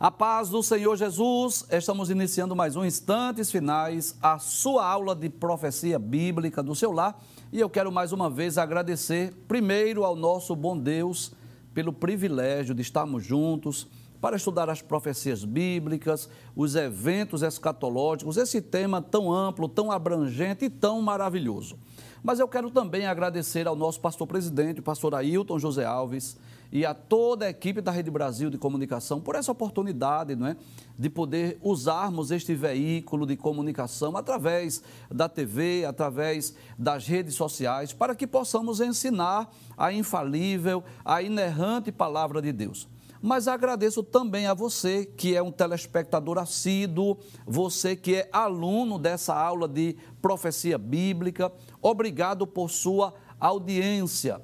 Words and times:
A 0.00 0.10
paz 0.10 0.48
do 0.48 0.62
Senhor 0.62 0.96
Jesus, 0.96 1.66
estamos 1.70 2.08
iniciando 2.08 2.56
mais 2.56 2.74
um 2.74 2.86
Instantes 2.86 3.50
Finais, 3.50 4.16
a 4.22 4.38
sua 4.38 4.82
aula 4.86 5.14
de 5.14 5.28
profecia 5.28 5.98
bíblica 5.98 6.62
do 6.62 6.74
seu 6.74 6.90
lar. 6.90 7.22
E 7.52 7.60
eu 7.60 7.68
quero 7.68 7.92
mais 7.92 8.10
uma 8.10 8.30
vez 8.30 8.56
agradecer, 8.56 9.34
primeiro, 9.46 10.02
ao 10.02 10.16
nosso 10.16 10.56
bom 10.56 10.74
Deus 10.74 11.32
pelo 11.74 11.92
privilégio 11.92 12.74
de 12.74 12.80
estarmos 12.80 13.22
juntos 13.22 13.86
para 14.22 14.36
estudar 14.36 14.70
as 14.70 14.80
profecias 14.80 15.44
bíblicas, 15.44 16.30
os 16.56 16.76
eventos 16.76 17.42
escatológicos, 17.42 18.38
esse 18.38 18.62
tema 18.62 19.02
tão 19.02 19.30
amplo, 19.30 19.68
tão 19.68 19.92
abrangente 19.92 20.64
e 20.64 20.70
tão 20.70 21.02
maravilhoso. 21.02 21.78
Mas 22.22 22.40
eu 22.40 22.48
quero 22.48 22.70
também 22.70 23.04
agradecer 23.04 23.68
ao 23.68 23.76
nosso 23.76 24.00
pastor 24.00 24.26
presidente, 24.26 24.80
o 24.80 24.82
pastor 24.82 25.14
Ailton 25.14 25.58
José 25.58 25.84
Alves, 25.84 26.38
e 26.72 26.86
a 26.86 26.94
toda 26.94 27.46
a 27.46 27.50
equipe 27.50 27.80
da 27.80 27.90
Rede 27.90 28.10
Brasil 28.10 28.48
de 28.50 28.58
Comunicação 28.58 29.20
por 29.20 29.34
essa 29.34 29.50
oportunidade 29.50 30.36
não 30.36 30.46
é, 30.46 30.56
de 30.98 31.10
poder 31.10 31.58
usarmos 31.62 32.30
este 32.30 32.54
veículo 32.54 33.26
de 33.26 33.36
comunicação 33.36 34.16
através 34.16 34.82
da 35.10 35.28
TV, 35.28 35.84
através 35.84 36.54
das 36.78 37.06
redes 37.06 37.34
sociais, 37.34 37.92
para 37.92 38.14
que 38.14 38.26
possamos 38.26 38.80
ensinar 38.80 39.50
a 39.76 39.92
infalível, 39.92 40.84
a 41.04 41.22
inerrante 41.22 41.90
palavra 41.90 42.40
de 42.40 42.52
Deus. 42.52 42.88
Mas 43.22 43.46
agradeço 43.48 44.02
também 44.02 44.46
a 44.46 44.54
você 44.54 45.04
que 45.04 45.36
é 45.36 45.42
um 45.42 45.52
telespectador 45.52 46.38
assíduo, 46.38 47.18
você 47.46 47.94
que 47.94 48.14
é 48.14 48.28
aluno 48.32 48.98
dessa 48.98 49.34
aula 49.34 49.68
de 49.68 49.96
profecia 50.22 50.78
bíblica. 50.78 51.52
Obrigado 51.82 52.46
por 52.46 52.70
sua 52.70 53.12
audiência. 53.38 54.40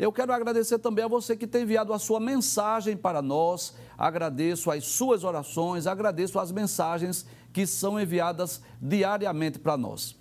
Eu 0.00 0.10
quero 0.10 0.32
agradecer 0.32 0.78
também 0.78 1.04
a 1.04 1.08
você 1.08 1.36
que 1.36 1.46
tem 1.46 1.64
enviado 1.64 1.92
a 1.92 1.98
sua 1.98 2.18
mensagem 2.18 2.96
para 2.96 3.20
nós. 3.20 3.74
Agradeço 3.98 4.70
as 4.70 4.86
suas 4.86 5.24
orações, 5.24 5.86
agradeço 5.86 6.38
as 6.38 6.50
mensagens 6.50 7.26
que 7.52 7.66
são 7.66 8.00
enviadas 8.00 8.62
diariamente 8.80 9.58
para 9.58 9.76
nós. 9.76 10.16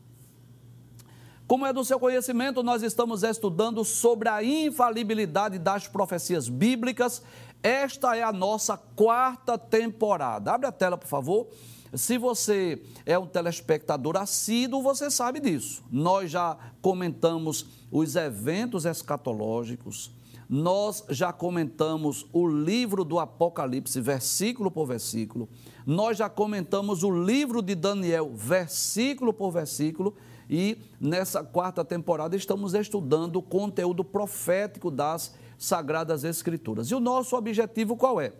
Como 1.45 1.65
é 1.65 1.73
do 1.73 1.83
seu 1.83 1.99
conhecimento, 1.99 2.63
nós 2.63 2.81
estamos 2.81 3.21
estudando 3.21 3.83
sobre 3.83 4.29
a 4.29 4.41
infalibilidade 4.41 5.59
das 5.59 5.89
profecias 5.89 6.47
bíblicas. 6.47 7.21
Esta 7.61 8.15
é 8.15 8.23
a 8.23 8.31
nossa 8.31 8.77
quarta 8.77 9.57
temporada. 9.57 10.53
Abre 10.53 10.67
a 10.67 10.71
tela, 10.71 10.97
por 10.97 11.07
favor. 11.07 11.49
Se 11.95 12.17
você 12.17 12.81
é 13.05 13.17
um 13.19 13.27
telespectador 13.27 14.17
assíduo, 14.17 14.81
você 14.81 15.11
sabe 15.11 15.39
disso. 15.39 15.83
Nós 15.91 16.31
já 16.31 16.57
comentamos 16.81 17.67
os 17.91 18.15
eventos 18.15 18.85
escatológicos, 18.85 20.11
nós 20.49 21.03
já 21.09 21.31
comentamos 21.31 22.27
o 22.33 22.47
livro 22.47 23.03
do 23.03 23.19
Apocalipse, 23.19 24.01
versículo 24.01 24.69
por 24.69 24.85
versículo, 24.85 25.47
nós 25.85 26.17
já 26.17 26.29
comentamos 26.29 27.03
o 27.03 27.11
livro 27.11 27.61
de 27.61 27.75
Daniel, 27.75 28.31
versículo 28.33 29.33
por 29.33 29.51
versículo, 29.51 30.15
e 30.49 30.77
nessa 30.99 31.43
quarta 31.43 31.85
temporada 31.85 32.35
estamos 32.35 32.73
estudando 32.73 33.37
o 33.37 33.41
conteúdo 33.41 34.03
profético 34.03 34.91
das 34.91 35.33
Sagradas 35.57 36.23
Escrituras. 36.23 36.87
E 36.87 36.95
o 36.95 36.99
nosso 36.99 37.35
objetivo 37.35 37.95
qual 37.95 38.19
é? 38.19 38.33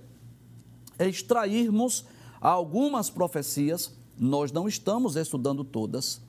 É 0.99 1.07
extrairmos 1.07 2.05
algumas 2.49 3.09
profecias, 3.09 3.93
nós 4.19 4.51
não 4.51 4.67
estamos 4.67 5.15
estudando 5.15 5.63
todas, 5.63 6.21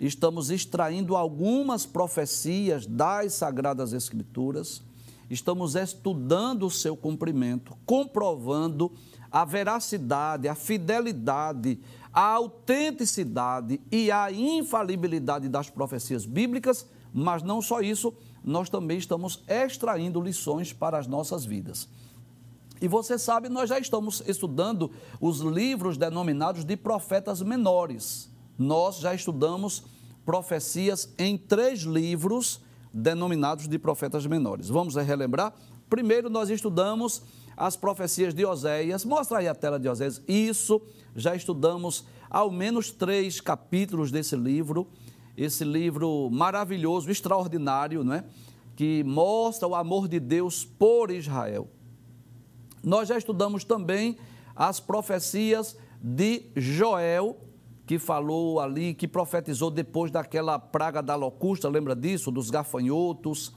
estamos 0.00 0.50
extraindo 0.50 1.14
algumas 1.14 1.86
profecias 1.86 2.86
das 2.86 3.34
Sagradas 3.34 3.92
Escrituras, 3.92 4.82
estamos 5.30 5.76
estudando 5.76 6.66
o 6.66 6.70
seu 6.70 6.96
cumprimento, 6.96 7.76
comprovando 7.86 8.90
a 9.30 9.44
veracidade, 9.44 10.48
a 10.48 10.56
fidelidade, 10.56 11.78
a 12.12 12.32
autenticidade 12.32 13.80
e 13.92 14.10
a 14.10 14.32
infalibilidade 14.32 15.48
das 15.48 15.70
profecias 15.70 16.26
bíblicas, 16.26 16.84
mas 17.14 17.44
não 17.44 17.62
só 17.62 17.80
isso, 17.80 18.12
nós 18.42 18.68
também 18.68 18.98
estamos 18.98 19.44
extraindo 19.46 20.20
lições 20.20 20.72
para 20.72 20.98
as 20.98 21.06
nossas 21.06 21.44
vidas. 21.44 21.88
E 22.80 22.88
você 22.88 23.18
sabe, 23.18 23.48
nós 23.48 23.68
já 23.68 23.78
estamos 23.78 24.22
estudando 24.26 24.90
os 25.20 25.40
livros 25.40 25.98
denominados 25.98 26.64
de 26.64 26.76
profetas 26.76 27.42
menores. 27.42 28.30
Nós 28.58 28.98
já 28.98 29.14
estudamos 29.14 29.84
profecias 30.24 31.12
em 31.18 31.36
três 31.36 31.80
livros 31.80 32.60
denominados 32.92 33.68
de 33.68 33.78
profetas 33.78 34.24
menores. 34.26 34.68
Vamos 34.68 34.94
relembrar? 34.94 35.52
Primeiro, 35.88 36.30
nós 36.30 36.48
estudamos 36.48 37.22
as 37.56 37.76
profecias 37.76 38.32
de 38.32 38.46
Oséias. 38.46 39.04
Mostra 39.04 39.38
aí 39.38 39.48
a 39.48 39.54
tela 39.54 39.78
de 39.78 39.88
Oséias. 39.88 40.22
Isso, 40.26 40.80
já 41.14 41.34
estudamos 41.34 42.06
ao 42.30 42.50
menos 42.50 42.90
três 42.90 43.40
capítulos 43.40 44.10
desse 44.10 44.36
livro. 44.36 44.86
Esse 45.36 45.64
livro 45.64 46.30
maravilhoso, 46.30 47.10
extraordinário, 47.10 48.02
não 48.02 48.14
é? 48.14 48.24
Que 48.74 49.04
mostra 49.04 49.68
o 49.68 49.74
amor 49.74 50.08
de 50.08 50.18
Deus 50.18 50.64
por 50.64 51.10
Israel. 51.10 51.68
Nós 52.82 53.08
já 53.08 53.18
estudamos 53.18 53.64
também 53.64 54.16
as 54.56 54.80
profecias 54.80 55.76
de 56.02 56.44
Joel, 56.56 57.36
que 57.86 57.98
falou 57.98 58.60
ali, 58.60 58.94
que 58.94 59.08
profetizou 59.08 59.70
depois 59.70 60.10
daquela 60.10 60.58
praga 60.58 61.02
da 61.02 61.14
locusta, 61.14 61.68
lembra 61.68 61.94
disso? 61.94 62.30
Dos 62.30 62.48
gafanhotos, 62.48 63.52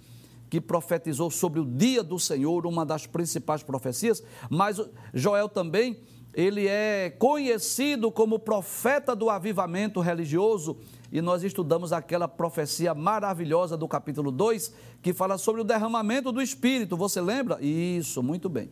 que 0.49 0.59
profetizou 0.59 1.31
sobre 1.31 1.59
o 1.59 1.65
dia 1.65 2.03
do 2.03 2.19
Senhor, 2.19 2.65
uma 2.65 2.85
das 2.85 3.05
principais 3.05 3.63
profecias. 3.63 4.23
Mas 4.49 4.81
Joel 5.13 5.47
também, 5.47 5.99
ele 6.33 6.67
é 6.67 7.09
conhecido 7.11 8.11
como 8.11 8.39
profeta 8.39 9.15
do 9.15 9.29
avivamento 9.29 9.99
religioso, 9.99 10.77
e 11.11 11.21
nós 11.21 11.43
estudamos 11.43 11.93
aquela 11.93 12.27
profecia 12.27 12.93
maravilhosa 12.93 13.77
do 13.77 13.87
capítulo 13.87 14.31
2, 14.31 14.73
que 15.01 15.13
fala 15.13 15.37
sobre 15.37 15.61
o 15.61 15.63
derramamento 15.63 16.31
do 16.31 16.41
Espírito. 16.41 16.97
Você 16.97 17.21
lembra? 17.21 17.57
Isso, 17.61 18.23
muito 18.23 18.49
bem. 18.49 18.71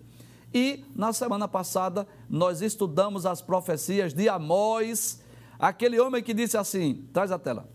E 0.53 0.83
na 0.95 1.13
semana 1.13 1.47
passada 1.47 2.07
nós 2.29 2.61
estudamos 2.61 3.25
as 3.25 3.41
profecias 3.41 4.13
de 4.13 4.27
Amós, 4.27 5.21
aquele 5.57 5.99
homem 5.99 6.21
que 6.21 6.33
disse 6.33 6.57
assim: 6.57 7.07
traz 7.13 7.31
a 7.31 7.39
tela. 7.39 7.69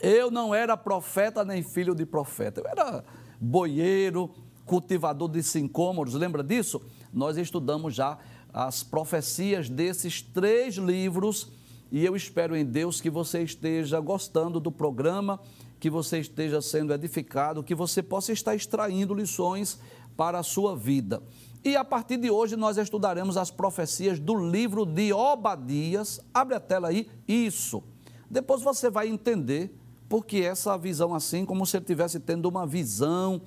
Eu 0.00 0.30
não 0.30 0.54
era 0.54 0.76
profeta 0.76 1.44
nem 1.44 1.62
filho 1.62 1.94
de 1.94 2.04
profeta, 2.04 2.60
eu 2.60 2.66
era 2.66 3.02
boieiro, 3.40 4.30
cultivador 4.66 5.28
de 5.28 5.42
sincômoros, 5.42 6.14
lembra 6.14 6.42
disso? 6.42 6.82
Nós 7.12 7.38
estudamos 7.38 7.94
já 7.94 8.18
as 8.52 8.82
profecias 8.82 9.70
desses 9.70 10.20
três 10.20 10.76
livros 10.76 11.50
e 11.90 12.04
eu 12.04 12.16
espero 12.16 12.56
em 12.56 12.64
Deus 12.64 13.00
que 13.00 13.08
você 13.08 13.42
esteja 13.42 14.00
gostando 14.00 14.58
do 14.58 14.72
programa, 14.72 15.40
que 15.78 15.88
você 15.88 16.18
esteja 16.18 16.60
sendo 16.60 16.92
edificado, 16.92 17.62
que 17.62 17.74
você 17.74 18.02
possa 18.02 18.32
estar 18.32 18.54
extraindo 18.54 19.14
lições 19.14 19.78
para 20.16 20.38
a 20.38 20.42
sua 20.42 20.74
vida. 20.74 21.22
E 21.66 21.74
a 21.74 21.84
partir 21.84 22.16
de 22.16 22.30
hoje 22.30 22.54
nós 22.54 22.76
estudaremos 22.76 23.36
as 23.36 23.50
profecias 23.50 24.20
do 24.20 24.36
livro 24.36 24.86
de 24.86 25.12
Obadias. 25.12 26.20
Abre 26.32 26.54
a 26.54 26.60
tela 26.60 26.86
aí, 26.86 27.08
isso. 27.26 27.82
Depois 28.30 28.62
você 28.62 28.88
vai 28.88 29.08
entender 29.08 29.76
porque 30.08 30.36
essa 30.36 30.78
visão 30.78 31.12
assim, 31.12 31.44
como 31.44 31.66
se 31.66 31.76
ele 31.76 31.82
estivesse 31.82 32.20
tendo 32.20 32.48
uma 32.48 32.64
visão 32.64 33.42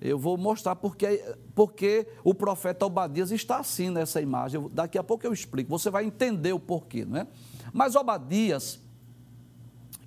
Eu 0.00 0.18
vou 0.18 0.38
mostrar 0.38 0.74
porque, 0.74 1.22
porque 1.54 2.06
o 2.24 2.32
profeta 2.32 2.86
Obadias 2.86 3.30
está 3.30 3.58
assim 3.58 3.90
nessa 3.90 4.22
imagem. 4.22 4.66
Daqui 4.72 4.96
a 4.96 5.04
pouco 5.04 5.26
eu 5.26 5.32
explico. 5.34 5.68
Você 5.68 5.90
vai 5.90 6.06
entender 6.06 6.54
o 6.54 6.58
porquê, 6.58 7.04
não 7.04 7.18
é? 7.18 7.26
Mas 7.74 7.94
Obadias, 7.94 8.80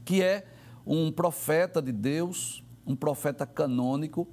que 0.03 0.23
é 0.23 0.47
um 0.87 1.11
profeta 1.11 1.79
de 1.83 1.91
Deus, 1.91 2.63
um 2.83 2.95
profeta 2.95 3.45
canônico, 3.45 4.27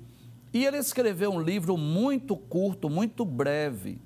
e 0.53 0.65
ele 0.65 0.79
escreveu 0.79 1.31
um 1.33 1.41
livro 1.41 1.77
muito 1.77 2.37
curto, 2.37 2.91
muito 2.91 3.25
breve. 3.25 4.01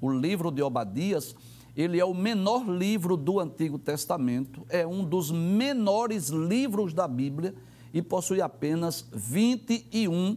O 0.00 0.10
livro 0.10 0.50
de 0.50 0.62
Obadias, 0.62 1.34
ele 1.76 2.00
é 2.00 2.04
o 2.04 2.14
menor 2.14 2.68
livro 2.68 3.16
do 3.16 3.38
Antigo 3.38 3.78
Testamento, 3.78 4.66
é 4.68 4.86
um 4.86 5.04
dos 5.04 5.30
menores 5.30 6.28
livros 6.28 6.92
da 6.92 7.06
Bíblia 7.06 7.54
e 7.92 8.02
possui 8.02 8.40
apenas 8.40 9.06
21 9.12 10.36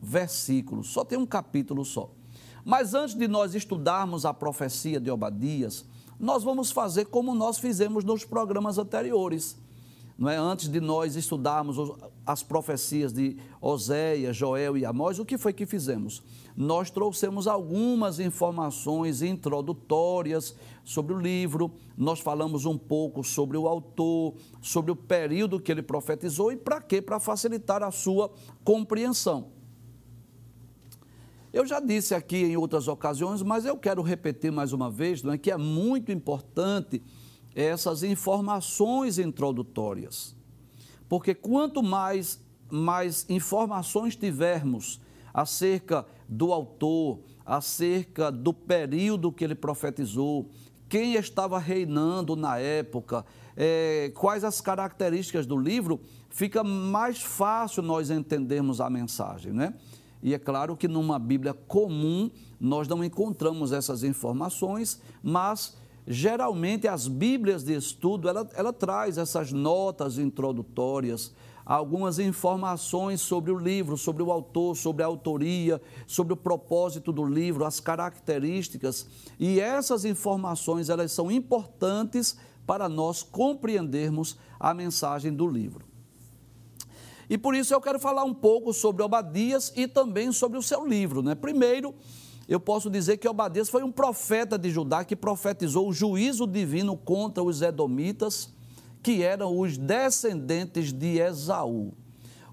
versículos, 0.00 0.88
só 0.88 1.04
tem 1.04 1.18
um 1.18 1.26
capítulo 1.26 1.84
só. 1.84 2.10
Mas 2.64 2.94
antes 2.94 3.14
de 3.14 3.28
nós 3.28 3.54
estudarmos 3.54 4.24
a 4.24 4.34
profecia 4.34 4.98
de 4.98 5.10
Obadias, 5.10 5.84
nós 6.18 6.42
vamos 6.42 6.70
fazer 6.70 7.06
como 7.06 7.34
nós 7.34 7.58
fizemos 7.58 8.02
nos 8.02 8.24
programas 8.24 8.78
anteriores. 8.78 9.56
Não 10.18 10.28
é? 10.28 10.36
Antes 10.36 10.68
de 10.68 10.80
nós 10.80 11.14
estudarmos 11.14 11.76
as 12.26 12.42
profecias 12.42 13.12
de 13.12 13.36
Oséias, 13.60 14.36
Joel 14.36 14.76
e 14.76 14.84
Amós, 14.84 15.20
o 15.20 15.24
que 15.24 15.38
foi 15.38 15.52
que 15.52 15.64
fizemos? 15.64 16.22
Nós 16.56 16.90
trouxemos 16.90 17.46
algumas 17.46 18.18
informações 18.18 19.22
introdutórias 19.22 20.56
sobre 20.84 21.14
o 21.14 21.18
livro, 21.18 21.70
nós 21.96 22.18
falamos 22.18 22.64
um 22.64 22.76
pouco 22.76 23.22
sobre 23.22 23.56
o 23.56 23.68
autor, 23.68 24.34
sobre 24.60 24.90
o 24.90 24.96
período 24.96 25.60
que 25.60 25.70
ele 25.70 25.82
profetizou 25.82 26.50
e 26.50 26.56
para 26.56 26.80
quê? 26.80 27.00
Para 27.00 27.20
facilitar 27.20 27.82
a 27.82 27.92
sua 27.92 28.32
compreensão. 28.64 29.52
Eu 31.52 31.64
já 31.64 31.80
disse 31.80 32.14
aqui 32.14 32.36
em 32.36 32.56
outras 32.56 32.88
ocasiões, 32.88 33.40
mas 33.40 33.64
eu 33.64 33.78
quero 33.78 34.02
repetir 34.02 34.50
mais 34.52 34.72
uma 34.72 34.90
vez, 34.90 35.22
não 35.22 35.32
é 35.32 35.38
que 35.38 35.50
é 35.50 35.56
muito 35.56 36.12
importante 36.12 37.02
essas 37.54 38.02
informações 38.02 39.18
introdutórias. 39.18 40.35
Porque 41.08 41.34
quanto 41.34 41.82
mais 41.82 42.44
mais 42.70 43.26
informações 43.28 44.16
tivermos 44.16 45.00
acerca 45.32 46.06
do 46.28 46.52
autor, 46.52 47.20
acerca 47.44 48.32
do 48.32 48.52
período 48.52 49.30
que 49.30 49.44
ele 49.44 49.54
profetizou, 49.54 50.50
quem 50.88 51.14
estava 51.14 51.58
reinando 51.58 52.36
na 52.36 52.58
época, 52.58 53.24
é, 53.56 54.12
quais 54.14 54.44
as 54.44 54.60
características 54.60 55.46
do 55.46 55.56
livro, 55.56 56.00
fica 56.30 56.62
mais 56.62 57.22
fácil 57.22 57.82
nós 57.82 58.10
entendermos 58.10 58.80
a 58.80 58.88
mensagem, 58.88 59.52
né? 59.52 59.74
E 60.22 60.32
é 60.34 60.38
claro 60.38 60.76
que 60.76 60.88
numa 60.88 61.18
Bíblia 61.18 61.54
comum 61.54 62.30
nós 62.58 62.88
não 62.88 63.04
encontramos 63.04 63.72
essas 63.72 64.02
informações, 64.02 65.00
mas 65.22 65.76
geralmente 66.06 66.86
as 66.86 67.08
Bíblias 67.08 67.64
de 67.64 67.74
estudo, 67.74 68.28
ela, 68.28 68.48
ela 68.54 68.72
traz 68.72 69.18
essas 69.18 69.52
notas 69.52 70.18
introdutórias, 70.18 71.34
algumas 71.64 72.20
informações 72.20 73.20
sobre 73.20 73.50
o 73.50 73.58
livro, 73.58 73.96
sobre 73.96 74.22
o 74.22 74.30
autor, 74.30 74.76
sobre 74.76 75.02
a 75.02 75.06
autoria, 75.06 75.82
sobre 76.06 76.32
o 76.32 76.36
propósito 76.36 77.10
do 77.10 77.24
livro, 77.24 77.64
as 77.64 77.80
características. 77.80 79.06
E 79.38 79.58
essas 79.58 80.04
informações, 80.04 80.88
elas 80.88 81.10
são 81.10 81.30
importantes 81.30 82.36
para 82.64 82.88
nós 82.88 83.22
compreendermos 83.22 84.38
a 84.60 84.72
mensagem 84.72 85.32
do 85.32 85.46
livro. 85.48 85.84
E 87.28 87.36
por 87.36 87.54
isso 87.54 87.74
eu 87.74 87.80
quero 87.80 87.98
falar 87.98 88.22
um 88.22 88.34
pouco 88.34 88.72
sobre 88.72 89.02
Obadias 89.02 89.72
e 89.74 89.88
também 89.88 90.30
sobre 90.30 90.58
o 90.58 90.62
seu 90.62 90.86
livro. 90.86 91.22
Né? 91.22 91.34
Primeiro, 91.34 91.92
eu 92.48 92.60
posso 92.60 92.88
dizer 92.88 93.16
que 93.16 93.28
Obadias 93.28 93.68
foi 93.68 93.82
um 93.82 93.90
profeta 93.90 94.56
de 94.56 94.70
Judá 94.70 95.04
que 95.04 95.16
profetizou 95.16 95.88
o 95.88 95.92
juízo 95.92 96.46
divino 96.46 96.96
contra 96.96 97.42
os 97.42 97.60
edomitas, 97.60 98.52
que 99.02 99.22
eram 99.22 99.58
os 99.58 99.76
descendentes 99.76 100.92
de 100.92 101.18
Esaú. 101.18 101.92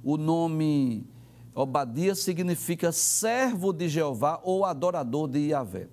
O 0.03 0.17
nome 0.17 1.05
Obadias 1.53 2.19
significa 2.19 2.91
servo 2.91 3.71
de 3.71 3.87
Jeová 3.87 4.39
ou 4.43 4.65
adorador 4.65 5.27
de 5.27 5.49
Yahvé. 5.49 5.87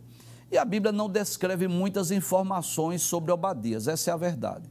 E 0.50 0.56
a 0.56 0.64
Bíblia 0.64 0.91
não 0.91 1.08
descreve 1.08 1.69
muitas 1.69 2.11
informações 2.11 3.03
sobre 3.03 3.31
Obadias, 3.31 3.87
essa 3.87 4.11
é 4.11 4.14
a 4.14 4.17
verdade. 4.17 4.69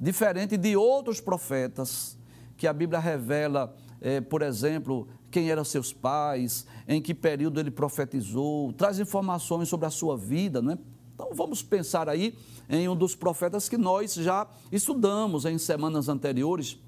Diferente 0.00 0.56
de 0.56 0.76
outros 0.76 1.20
profetas, 1.20 2.16
que 2.56 2.66
a 2.66 2.72
Bíblia 2.72 3.00
revela, 3.00 3.74
é, 4.00 4.20
por 4.20 4.40
exemplo, 4.40 5.08
quem 5.30 5.50
eram 5.50 5.64
seus 5.64 5.92
pais, 5.92 6.66
em 6.86 7.00
que 7.00 7.14
período 7.14 7.60
ele 7.60 7.70
profetizou, 7.70 8.72
traz 8.72 8.98
informações 8.98 9.68
sobre 9.68 9.86
a 9.86 9.90
sua 9.90 10.16
vida, 10.16 10.60
não 10.60 10.72
é? 10.72 10.78
Então 11.14 11.28
vamos 11.34 11.62
pensar 11.62 12.08
aí 12.08 12.34
em 12.68 12.88
um 12.88 12.96
dos 12.96 13.14
profetas 13.14 13.68
que 13.68 13.76
nós 13.76 14.14
já 14.14 14.46
estudamos 14.70 15.44
em 15.44 15.56
semanas 15.58 16.08
anteriores. 16.08 16.78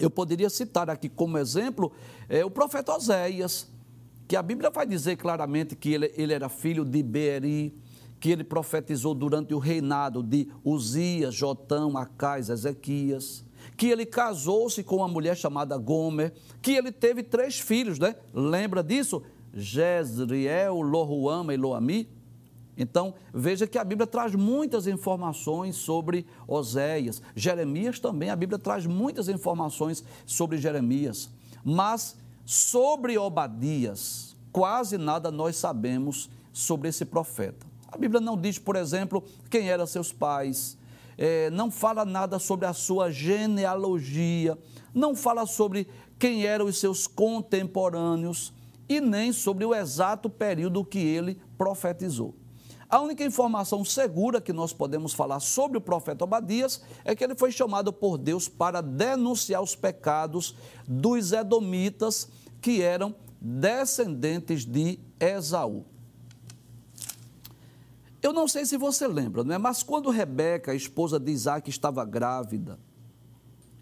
Eu 0.00 0.10
poderia 0.10 0.50
citar 0.50 0.90
aqui 0.90 1.08
como 1.08 1.38
exemplo 1.38 1.92
é, 2.28 2.44
o 2.44 2.50
profeta 2.50 2.94
Oséias, 2.94 3.68
que 4.26 4.36
a 4.36 4.42
Bíblia 4.42 4.70
vai 4.70 4.86
dizer 4.86 5.16
claramente 5.16 5.76
que 5.76 5.92
ele, 5.92 6.12
ele 6.16 6.32
era 6.32 6.48
filho 6.48 6.84
de 6.84 7.02
Beeri, 7.02 7.78
que 8.18 8.30
ele 8.30 8.42
profetizou 8.42 9.14
durante 9.14 9.54
o 9.54 9.58
reinado 9.58 10.22
de 10.22 10.48
Uzias, 10.64 11.34
Jotão, 11.34 11.96
Acais, 11.96 12.48
Ezequias 12.48 13.45
que 13.76 13.88
ele 13.88 14.06
casou-se 14.06 14.82
com 14.82 14.96
uma 14.96 15.08
mulher 15.08 15.36
chamada 15.36 15.76
Gomer, 15.76 16.32
que 16.62 16.72
ele 16.72 16.90
teve 16.90 17.22
três 17.22 17.60
filhos, 17.60 17.98
né? 17.98 18.16
Lembra 18.32 18.82
disso? 18.82 19.22
Jezreel, 19.52 20.80
Lohuama 20.80 21.52
e 21.52 21.56
Loami. 21.56 22.08
Então, 22.76 23.14
veja 23.32 23.66
que 23.66 23.78
a 23.78 23.84
Bíblia 23.84 24.06
traz 24.06 24.34
muitas 24.34 24.86
informações 24.86 25.76
sobre 25.76 26.26
Oséias. 26.46 27.22
Jeremias 27.34 27.98
também, 27.98 28.28
a 28.28 28.36
Bíblia 28.36 28.58
traz 28.58 28.86
muitas 28.86 29.28
informações 29.28 30.04
sobre 30.26 30.58
Jeremias. 30.58 31.30
Mas 31.64 32.16
sobre 32.44 33.16
Obadias, 33.16 34.36
quase 34.52 34.98
nada 34.98 35.30
nós 35.30 35.56
sabemos 35.56 36.30
sobre 36.52 36.88
esse 36.88 37.04
profeta. 37.04 37.66
A 37.88 37.96
Bíblia 37.96 38.20
não 38.20 38.38
diz, 38.38 38.58
por 38.58 38.76
exemplo, 38.76 39.24
quem 39.48 39.70
eram 39.70 39.86
seus 39.86 40.12
pais, 40.12 40.76
é, 41.18 41.50
não 41.50 41.70
fala 41.70 42.04
nada 42.04 42.38
sobre 42.38 42.66
a 42.66 42.72
sua 42.72 43.10
genealogia, 43.10 44.58
não 44.94 45.14
fala 45.14 45.46
sobre 45.46 45.88
quem 46.18 46.44
eram 46.44 46.66
os 46.66 46.78
seus 46.78 47.06
contemporâneos 47.06 48.52
e 48.88 49.00
nem 49.00 49.32
sobre 49.32 49.64
o 49.64 49.74
exato 49.74 50.30
período 50.30 50.84
que 50.84 50.98
ele 50.98 51.40
profetizou. 51.58 52.34
A 52.88 53.00
única 53.00 53.24
informação 53.24 53.84
segura 53.84 54.40
que 54.40 54.52
nós 54.52 54.72
podemos 54.72 55.12
falar 55.12 55.40
sobre 55.40 55.76
o 55.76 55.80
profeta 55.80 56.22
Obadias 56.22 56.80
é 57.04 57.16
que 57.16 57.24
ele 57.24 57.34
foi 57.34 57.50
chamado 57.50 57.92
por 57.92 58.16
Deus 58.16 58.48
para 58.48 58.80
denunciar 58.80 59.60
os 59.60 59.74
pecados 59.74 60.54
dos 60.86 61.32
edomitas 61.32 62.28
que 62.60 62.82
eram 62.82 63.14
descendentes 63.40 64.64
de 64.64 65.00
Esaú. 65.18 65.84
Eu 68.26 68.32
não 68.32 68.48
sei 68.48 68.66
se 68.66 68.76
você 68.76 69.06
lembra, 69.06 69.44
não 69.44 69.54
é? 69.54 69.58
mas 69.58 69.84
quando 69.84 70.10
Rebeca, 70.10 70.72
a 70.72 70.74
esposa 70.74 71.18
de 71.20 71.30
Isaac, 71.30 71.70
estava 71.70 72.04
grávida, 72.04 72.76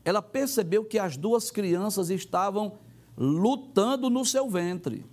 ela 0.04 0.20
percebeu 0.20 0.84
que 0.84 0.98
as 0.98 1.16
duas 1.16 1.50
crianças 1.50 2.10
estavam 2.10 2.78
lutando 3.16 4.10
no 4.10 4.22
seu 4.22 4.50
ventre, 4.50 5.06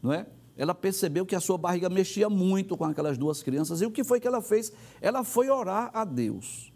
não 0.00 0.12
é? 0.12 0.26
Ela 0.56 0.72
percebeu 0.74 1.26
que 1.26 1.34
a 1.34 1.40
sua 1.40 1.58
barriga 1.58 1.88
mexia 1.88 2.28
muito 2.28 2.76
com 2.76 2.84
aquelas 2.84 3.18
duas 3.18 3.42
crianças. 3.42 3.80
E 3.80 3.86
o 3.86 3.90
que 3.90 4.04
foi 4.04 4.20
que 4.20 4.28
ela 4.28 4.42
fez? 4.42 4.72
Ela 5.00 5.24
foi 5.24 5.48
orar 5.48 5.90
a 5.92 6.04
Deus. 6.04 6.70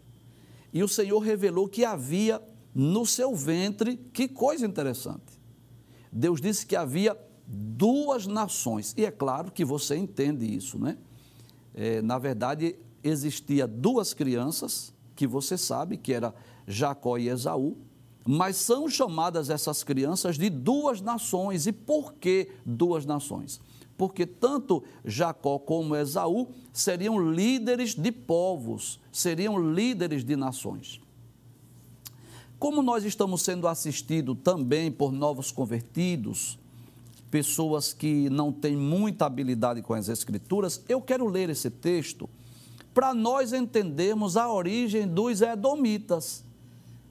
E 0.73 0.83
o 0.83 0.87
Senhor 0.87 1.19
revelou 1.19 1.69
que 1.69 1.85
havia 1.85 2.41
no 2.73 3.05
seu 3.05 3.33
ventre, 3.35 3.95
que 4.11 4.27
coisa 4.27 4.65
interessante. 4.65 5.39
Deus 6.11 6.41
disse 6.41 6.65
que 6.65 6.75
havia 6.75 7.15
duas 7.47 8.25
nações. 8.25 8.93
E 8.97 9.05
é 9.05 9.11
claro 9.11 9.51
que 9.51 9.63
você 9.63 9.95
entende 9.95 10.45
isso, 10.45 10.79
né? 10.79 10.97
É, 11.75 12.01
na 12.01 12.17
verdade, 12.17 12.75
existia 13.03 13.67
duas 13.67 14.13
crianças, 14.13 14.93
que 15.15 15.27
você 15.27 15.57
sabe 15.57 15.97
que 15.97 16.13
era 16.13 16.33
Jacó 16.65 17.17
e 17.17 17.27
Esaú, 17.27 17.77
mas 18.25 18.55
são 18.55 18.89
chamadas 18.89 19.49
essas 19.49 19.83
crianças 19.83 20.37
de 20.37 20.49
duas 20.49 21.01
nações. 21.01 21.67
E 21.67 21.71
por 21.71 22.13
que 22.13 22.49
duas 22.65 23.05
nações? 23.05 23.61
Porque 23.97 24.25
tanto 24.25 24.83
Jacó 25.03 25.59
como 25.59 25.95
Esaú 25.95 26.47
seriam 26.73 27.31
líderes 27.31 27.93
de 27.93 28.11
povos, 28.11 28.99
seriam 29.11 29.71
líderes 29.73 30.23
de 30.23 30.35
nações. 30.35 30.99
Como 32.57 32.81
nós 32.81 33.03
estamos 33.03 33.41
sendo 33.41 33.67
assistidos 33.67 34.37
também 34.43 34.91
por 34.91 35.11
novos 35.11 35.51
convertidos, 35.51 36.57
pessoas 37.29 37.93
que 37.93 38.29
não 38.29 38.51
têm 38.51 38.75
muita 38.75 39.25
habilidade 39.25 39.81
com 39.81 39.93
as 39.93 40.09
Escrituras, 40.09 40.83
eu 40.87 41.01
quero 41.01 41.27
ler 41.27 41.49
esse 41.49 41.69
texto 41.69 42.29
para 42.93 43.13
nós 43.13 43.51
entendermos 43.51 44.37
a 44.37 44.51
origem 44.51 45.07
dos 45.07 45.41
Edomitas, 45.41 46.43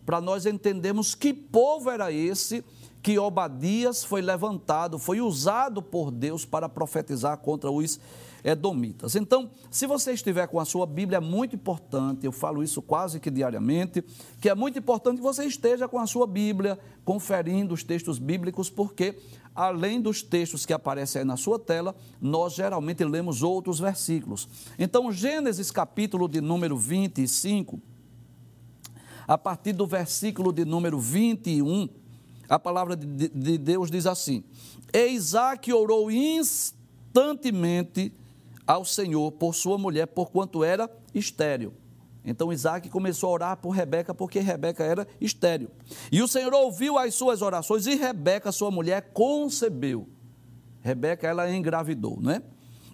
para 0.06 0.20
nós 0.20 0.46
entendermos 0.46 1.14
que 1.14 1.34
povo 1.34 1.90
era 1.90 2.10
esse 2.10 2.64
que 3.02 3.18
Obadias 3.18 4.02
foi 4.02 4.22
levantado, 4.22 4.98
foi 4.98 5.20
usado 5.20 5.82
por 5.82 6.10
Deus 6.10 6.46
para 6.46 6.70
profetizar 6.70 7.36
contra 7.36 7.70
os 7.70 8.00
edomitas. 8.44 9.16
Então, 9.16 9.50
se 9.70 9.86
você 9.86 10.12
estiver 10.12 10.46
com 10.46 10.60
a 10.60 10.66
sua 10.66 10.86
Bíblia, 10.86 11.16
é 11.16 11.20
muito 11.20 11.56
importante, 11.56 12.26
eu 12.26 12.32
falo 12.32 12.62
isso 12.62 12.82
quase 12.82 13.18
que 13.18 13.30
diariamente, 13.30 14.04
que 14.38 14.50
é 14.50 14.54
muito 14.54 14.78
importante 14.78 15.16
que 15.16 15.22
você 15.22 15.46
esteja 15.46 15.88
com 15.88 15.98
a 15.98 16.06
sua 16.06 16.26
Bíblia, 16.26 16.78
conferindo 17.06 17.72
os 17.72 17.82
textos 17.82 18.18
bíblicos, 18.18 18.68
porque 18.68 19.18
além 19.54 19.98
dos 19.98 20.22
textos 20.22 20.66
que 20.66 20.74
aparecem 20.74 21.20
aí 21.20 21.26
na 21.26 21.38
sua 21.38 21.58
tela, 21.58 21.96
nós 22.20 22.52
geralmente 22.52 23.02
lemos 23.02 23.42
outros 23.42 23.80
versículos. 23.80 24.46
Então, 24.78 25.10
Gênesis 25.10 25.70
capítulo 25.70 26.28
de 26.28 26.42
número 26.42 26.76
25, 26.76 27.80
a 29.26 29.38
partir 29.38 29.72
do 29.72 29.86
versículo 29.86 30.52
de 30.52 30.66
número 30.66 30.98
21, 30.98 31.88
a 32.46 32.58
palavra 32.58 32.94
de, 32.94 33.28
de 33.28 33.56
Deus 33.56 33.90
diz 33.90 34.06
assim: 34.06 34.44
E 34.92 35.06
Isaac 35.06 35.72
orou 35.72 36.10
instantemente 36.10 38.12
ao 38.66 38.84
Senhor 38.84 39.32
por 39.32 39.54
sua 39.54 39.78
mulher, 39.78 40.06
porquanto 40.06 40.64
era 40.64 40.90
estéril. 41.14 41.72
Então 42.24 42.52
Isaac 42.52 42.88
começou 42.88 43.28
a 43.28 43.32
orar 43.32 43.56
por 43.58 43.70
Rebeca, 43.70 44.14
porque 44.14 44.40
Rebeca 44.40 44.82
era 44.82 45.06
estéril. 45.20 45.70
E 46.10 46.22
o 46.22 46.28
Senhor 46.28 46.52
ouviu 46.54 46.96
as 46.98 47.14
suas 47.14 47.42
orações 47.42 47.86
e 47.86 47.94
Rebeca, 47.96 48.50
sua 48.50 48.70
mulher, 48.70 49.10
concebeu. 49.12 50.08
Rebeca, 50.80 51.26
ela 51.26 51.50
engravidou, 51.50 52.18
não 52.20 52.30
é? 52.30 52.42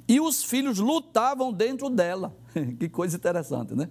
E 0.09 0.21
os 0.21 0.43
filhos 0.43 0.79
lutavam 0.79 1.53
dentro 1.53 1.89
dela. 1.89 2.37
que 2.79 2.89
coisa 2.89 3.17
interessante, 3.17 3.75
né? 3.75 3.89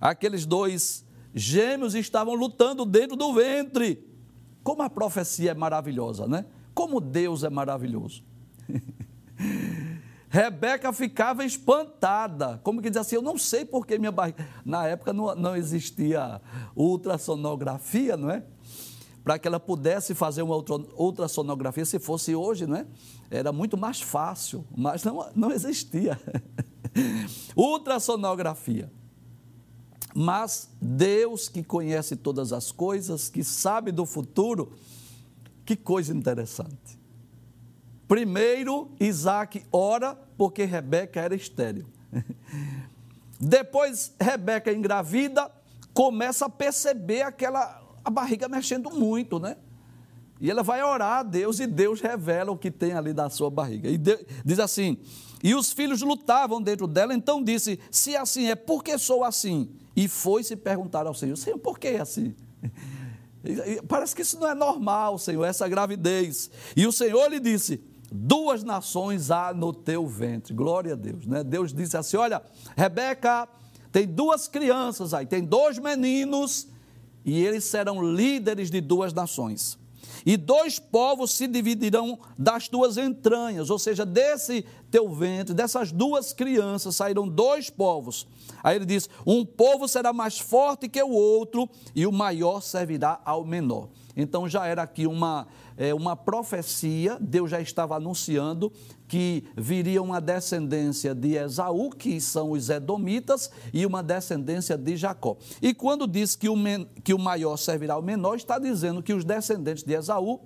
Aqueles 0.00 0.46
dois 0.46 1.04
gêmeos 1.34 1.94
estavam 1.94 2.34
lutando 2.34 2.84
dentro 2.84 3.16
do 3.16 3.34
ventre. 3.34 4.06
Como 4.62 4.82
a 4.82 4.90
profecia 4.90 5.50
é 5.50 5.54
maravilhosa, 5.54 6.28
né? 6.28 6.44
Como 6.72 7.00
Deus 7.00 7.42
é 7.42 7.50
maravilhoso. 7.50 8.22
Rebeca 10.36 10.92
ficava 10.92 11.46
espantada, 11.46 12.60
como 12.62 12.82
que 12.82 12.90
diz 12.90 12.98
assim, 12.98 13.14
eu 13.14 13.22
não 13.22 13.38
sei 13.38 13.64
porque 13.64 13.98
minha 13.98 14.12
barriga... 14.12 14.46
Na 14.66 14.86
época 14.86 15.10
não, 15.10 15.34
não 15.34 15.56
existia 15.56 16.42
ultrassonografia, 16.76 18.18
não 18.18 18.30
é? 18.30 18.44
Para 19.24 19.38
que 19.38 19.48
ela 19.48 19.58
pudesse 19.58 20.14
fazer 20.14 20.42
uma 20.42 20.54
ultrassonografia, 20.54 21.86
se 21.86 21.98
fosse 21.98 22.34
hoje, 22.34 22.66
não 22.66 22.76
é? 22.76 22.86
Era 23.30 23.50
muito 23.50 23.78
mais 23.78 24.02
fácil, 24.02 24.66
mas 24.76 25.02
não, 25.04 25.26
não 25.34 25.50
existia. 25.50 26.20
ultrassonografia. 27.56 28.92
Mas 30.14 30.68
Deus 30.82 31.48
que 31.48 31.64
conhece 31.64 32.14
todas 32.14 32.52
as 32.52 32.70
coisas, 32.70 33.30
que 33.30 33.42
sabe 33.42 33.90
do 33.90 34.04
futuro, 34.04 34.74
que 35.64 35.76
coisa 35.76 36.14
interessante. 36.14 37.05
Primeiro, 38.08 38.90
Isaac 39.00 39.64
ora 39.72 40.16
porque 40.36 40.64
Rebeca 40.64 41.20
era 41.20 41.34
estéril. 41.34 41.86
Depois, 43.40 44.14
Rebeca 44.20 44.72
engravida, 44.72 45.50
começa 45.92 46.46
a 46.46 46.48
perceber 46.48 47.22
aquela 47.22 47.84
a 48.04 48.10
barriga 48.10 48.48
mexendo 48.48 48.88
muito, 48.90 49.40
né? 49.40 49.56
E 50.40 50.48
ela 50.48 50.62
vai 50.62 50.80
orar 50.82 51.18
a 51.18 51.22
Deus 51.24 51.58
e 51.58 51.66
Deus 51.66 52.00
revela 52.00 52.52
o 52.52 52.56
que 52.56 52.70
tem 52.70 52.92
ali 52.92 53.12
da 53.12 53.28
sua 53.28 53.50
barriga. 53.50 53.88
E 53.88 53.98
Deus, 53.98 54.20
diz 54.44 54.60
assim: 54.60 54.96
E 55.42 55.54
os 55.54 55.72
filhos 55.72 56.02
lutavam 56.02 56.62
dentro 56.62 56.86
dela, 56.86 57.12
então 57.12 57.42
disse: 57.42 57.80
Se 57.90 58.14
assim 58.14 58.48
é, 58.48 58.54
por 58.54 58.84
que 58.84 58.96
sou 58.96 59.24
assim? 59.24 59.70
E 59.96 60.06
foi 60.06 60.44
se 60.44 60.54
perguntar 60.54 61.06
ao 61.06 61.14
Senhor: 61.14 61.36
Senhor, 61.36 61.58
por 61.58 61.78
que 61.80 61.88
é 61.88 62.00
assim? 62.00 62.34
Parece 63.88 64.14
que 64.14 64.22
isso 64.22 64.38
não 64.38 64.48
é 64.48 64.54
normal, 64.54 65.18
Senhor, 65.18 65.44
essa 65.44 65.66
gravidez. 65.66 66.50
E 66.76 66.86
o 66.86 66.92
Senhor 66.92 67.28
lhe 67.28 67.40
disse: 67.40 67.82
Duas 68.10 68.62
nações 68.62 69.30
há 69.30 69.52
no 69.52 69.72
teu 69.72 70.06
ventre. 70.06 70.54
Glória 70.54 70.92
a 70.92 70.96
Deus, 70.96 71.26
né? 71.26 71.42
Deus 71.42 71.72
disse 71.72 71.96
assim: 71.96 72.16
Olha, 72.16 72.42
Rebeca, 72.76 73.48
tem 73.90 74.06
duas 74.06 74.46
crianças 74.48 75.12
aí, 75.12 75.26
tem 75.26 75.42
dois 75.42 75.78
meninos, 75.78 76.68
e 77.24 77.44
eles 77.44 77.64
serão 77.64 78.02
líderes 78.02 78.70
de 78.70 78.80
duas 78.80 79.12
nações 79.12 79.78
e 80.26 80.36
dois 80.36 80.80
povos 80.80 81.30
se 81.30 81.46
dividirão 81.46 82.18
das 82.36 82.66
tuas 82.66 82.96
entranhas, 82.96 83.70
ou 83.70 83.78
seja, 83.78 84.04
desse 84.04 84.64
teu 84.90 85.08
ventre, 85.08 85.54
dessas 85.54 85.92
duas 85.92 86.32
crianças 86.32 86.96
sairão 86.96 87.28
dois 87.28 87.70
povos. 87.70 88.26
Aí 88.62 88.74
ele 88.74 88.84
diz: 88.84 89.08
um 89.24 89.44
povo 89.44 89.86
será 89.86 90.12
mais 90.12 90.36
forte 90.36 90.88
que 90.88 91.00
o 91.00 91.10
outro, 91.10 91.68
e 91.94 92.04
o 92.06 92.12
maior 92.12 92.60
servirá 92.60 93.20
ao 93.24 93.44
menor. 93.44 93.88
Então 94.16 94.48
já 94.48 94.66
era 94.66 94.82
aqui 94.82 95.06
uma, 95.06 95.46
é, 95.76 95.92
uma 95.92 96.16
profecia, 96.16 97.18
Deus 97.20 97.50
já 97.50 97.60
estava 97.60 97.96
anunciando 97.96 98.72
que 99.06 99.44
viria 99.56 100.02
uma 100.02 100.20
descendência 100.20 101.14
de 101.14 101.34
Esaú, 101.36 101.90
que 101.90 102.20
são 102.20 102.52
os 102.52 102.70
Edomitas, 102.70 103.50
e 103.72 103.84
uma 103.84 104.02
descendência 104.02 104.76
de 104.76 104.96
Jacó. 104.96 105.36
E 105.60 105.74
quando 105.74 106.06
diz 106.06 106.34
que 106.34 106.48
o, 106.48 106.56
men, 106.56 106.88
que 107.04 107.12
o 107.12 107.18
maior 107.18 107.56
servirá 107.56 107.94
ao 107.94 108.02
menor, 108.02 108.36
está 108.36 108.58
dizendo 108.58 109.02
que 109.02 109.12
os 109.12 109.24
descendentes 109.24 109.84
de 109.84 109.92
Esaú 109.94 110.40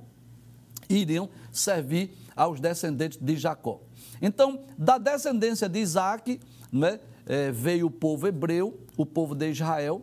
iriam 0.88 1.28
servir 1.52 2.12
aos 2.34 2.58
descendentes 2.60 3.18
de 3.18 3.36
Jacó. 3.36 3.80
Então, 4.20 4.60
da 4.76 4.98
descendência 4.98 5.68
de 5.68 5.78
Isaac, 5.78 6.40
né, 6.72 7.00
é, 7.26 7.50
veio 7.52 7.86
o 7.86 7.90
povo 7.90 8.26
hebreu, 8.26 8.78
o 8.96 9.06
povo 9.06 9.34
de 9.34 9.50
Israel, 9.50 10.02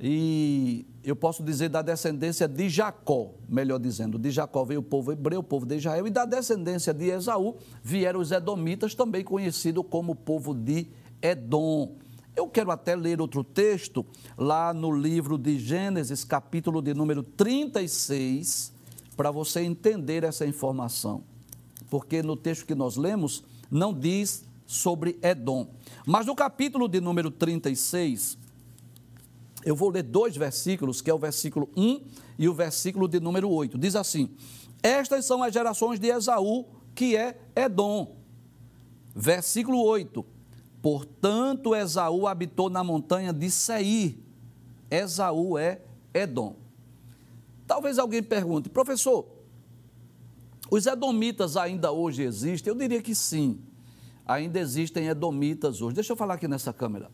e 0.00 0.86
eu 1.04 1.14
posso 1.14 1.42
dizer 1.42 1.68
da 1.68 1.82
descendência 1.82 2.48
de 2.48 2.70
Jacó, 2.70 3.34
melhor 3.46 3.78
dizendo, 3.78 4.18
de 4.18 4.30
Jacó 4.30 4.64
veio 4.64 4.80
o 4.80 4.82
povo 4.82 5.12
hebreu, 5.12 5.40
o 5.40 5.44
povo 5.44 5.66
de 5.66 5.76
Israel, 5.76 6.06
e 6.06 6.10
da 6.10 6.24
descendência 6.24 6.94
de 6.94 7.10
Esaú 7.10 7.56
vieram 7.82 8.18
os 8.18 8.32
edomitas, 8.32 8.94
também 8.94 9.22
conhecido 9.22 9.84
como 9.84 10.14
povo 10.14 10.54
de 10.54 10.86
Edom. 11.20 11.96
Eu 12.34 12.48
quero 12.48 12.70
até 12.70 12.96
ler 12.96 13.20
outro 13.20 13.44
texto 13.44 14.06
lá 14.38 14.72
no 14.72 14.90
livro 14.90 15.36
de 15.36 15.58
Gênesis, 15.58 16.24
capítulo 16.24 16.80
de 16.80 16.94
número 16.94 17.22
36, 17.22 18.72
para 19.14 19.30
você 19.30 19.60
entender 19.60 20.24
essa 20.24 20.46
informação. 20.46 21.22
Porque 21.90 22.22
no 22.22 22.36
texto 22.36 22.64
que 22.64 22.74
nós 22.74 22.96
lemos 22.96 23.44
não 23.70 23.92
diz 23.92 24.44
sobre 24.66 25.18
Edom. 25.22 25.66
Mas 26.06 26.24
no 26.24 26.34
capítulo 26.34 26.88
de 26.88 27.00
número 27.00 27.30
36, 27.30 28.38
eu 29.64 29.76
vou 29.76 29.90
ler 29.90 30.02
dois 30.02 30.36
versículos, 30.36 31.00
que 31.00 31.10
é 31.10 31.14
o 31.14 31.18
versículo 31.18 31.68
1 31.76 32.00
e 32.38 32.48
o 32.48 32.54
versículo 32.54 33.06
de 33.06 33.20
número 33.20 33.50
8. 33.50 33.78
Diz 33.78 33.94
assim: 33.94 34.30
Estas 34.82 35.24
são 35.26 35.42
as 35.42 35.52
gerações 35.52 36.00
de 36.00 36.08
Esaú, 36.08 36.66
que 36.94 37.16
é 37.16 37.38
Edom. 37.54 38.16
Versículo 39.14 39.82
8: 39.82 40.24
Portanto, 40.80 41.74
Esaú 41.74 42.26
habitou 42.26 42.70
na 42.70 42.82
montanha 42.82 43.32
de 43.32 43.50
Seir. 43.50 44.16
Esaú 44.90 45.58
é 45.58 45.82
Edom. 46.14 46.56
Talvez 47.66 47.98
alguém 47.98 48.22
pergunte, 48.22 48.68
professor, 48.68 49.26
os 50.70 50.86
edomitas 50.86 51.56
ainda 51.56 51.92
hoje 51.92 52.22
existem? 52.22 52.70
Eu 52.72 52.76
diria 52.76 53.02
que 53.02 53.14
sim, 53.14 53.60
ainda 54.26 54.58
existem 54.58 55.06
edomitas 55.06 55.80
hoje. 55.82 55.94
Deixa 55.94 56.12
eu 56.12 56.16
falar 56.16 56.34
aqui 56.34 56.48
nessa 56.48 56.72
câmera. 56.72 57.10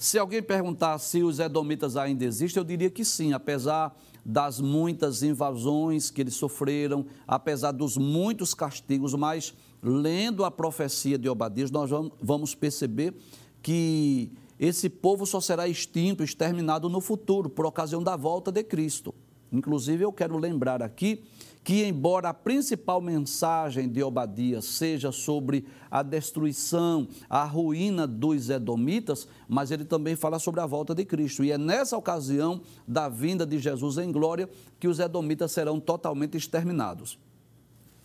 Se 0.00 0.18
alguém 0.18 0.42
perguntar 0.42 0.96
se 0.96 1.22
os 1.22 1.38
edomitas 1.38 1.94
ainda 1.94 2.24
existem, 2.24 2.58
eu 2.58 2.64
diria 2.64 2.88
que 2.88 3.04
sim, 3.04 3.34
apesar 3.34 3.94
das 4.24 4.58
muitas 4.58 5.22
invasões 5.22 6.10
que 6.10 6.22
eles 6.22 6.32
sofreram, 6.32 7.04
apesar 7.28 7.72
dos 7.72 7.98
muitos 7.98 8.54
castigos, 8.54 9.12
mas 9.12 9.52
lendo 9.82 10.42
a 10.42 10.50
profecia 10.50 11.18
de 11.18 11.28
Obadias, 11.28 11.70
nós 11.70 11.90
vamos 12.18 12.54
perceber 12.54 13.14
que 13.60 14.32
esse 14.58 14.88
povo 14.88 15.26
só 15.26 15.38
será 15.38 15.68
extinto, 15.68 16.24
exterminado 16.24 16.88
no 16.88 17.02
futuro, 17.02 17.50
por 17.50 17.66
ocasião 17.66 18.02
da 18.02 18.16
volta 18.16 18.50
de 18.50 18.64
Cristo. 18.64 19.14
Inclusive, 19.52 20.02
eu 20.02 20.12
quero 20.14 20.38
lembrar 20.38 20.82
aqui 20.82 21.24
que, 21.62 21.84
embora 21.84 22.30
a 22.30 22.34
principal 22.34 23.00
mensagem 23.00 23.88
de 23.88 24.02
Obadias 24.02 24.64
seja 24.64 25.12
sobre 25.12 25.66
a 25.90 26.02
destruição, 26.02 27.06
a 27.28 27.44
ruína 27.44 28.06
dos 28.06 28.48
edomitas, 28.48 29.28
mas 29.48 29.70
ele 29.70 29.84
também 29.84 30.16
fala 30.16 30.38
sobre 30.38 30.60
a 30.60 30.66
volta 30.66 30.94
de 30.94 31.04
Cristo. 31.04 31.44
E 31.44 31.52
é 31.52 31.58
nessa 31.58 31.96
ocasião 31.96 32.62
da 32.86 33.08
vinda 33.08 33.46
de 33.46 33.58
Jesus 33.58 33.98
em 33.98 34.10
glória 34.10 34.48
que 34.78 34.88
os 34.88 34.98
edomitas 34.98 35.52
serão 35.52 35.78
totalmente 35.78 36.36
exterminados. 36.36 37.18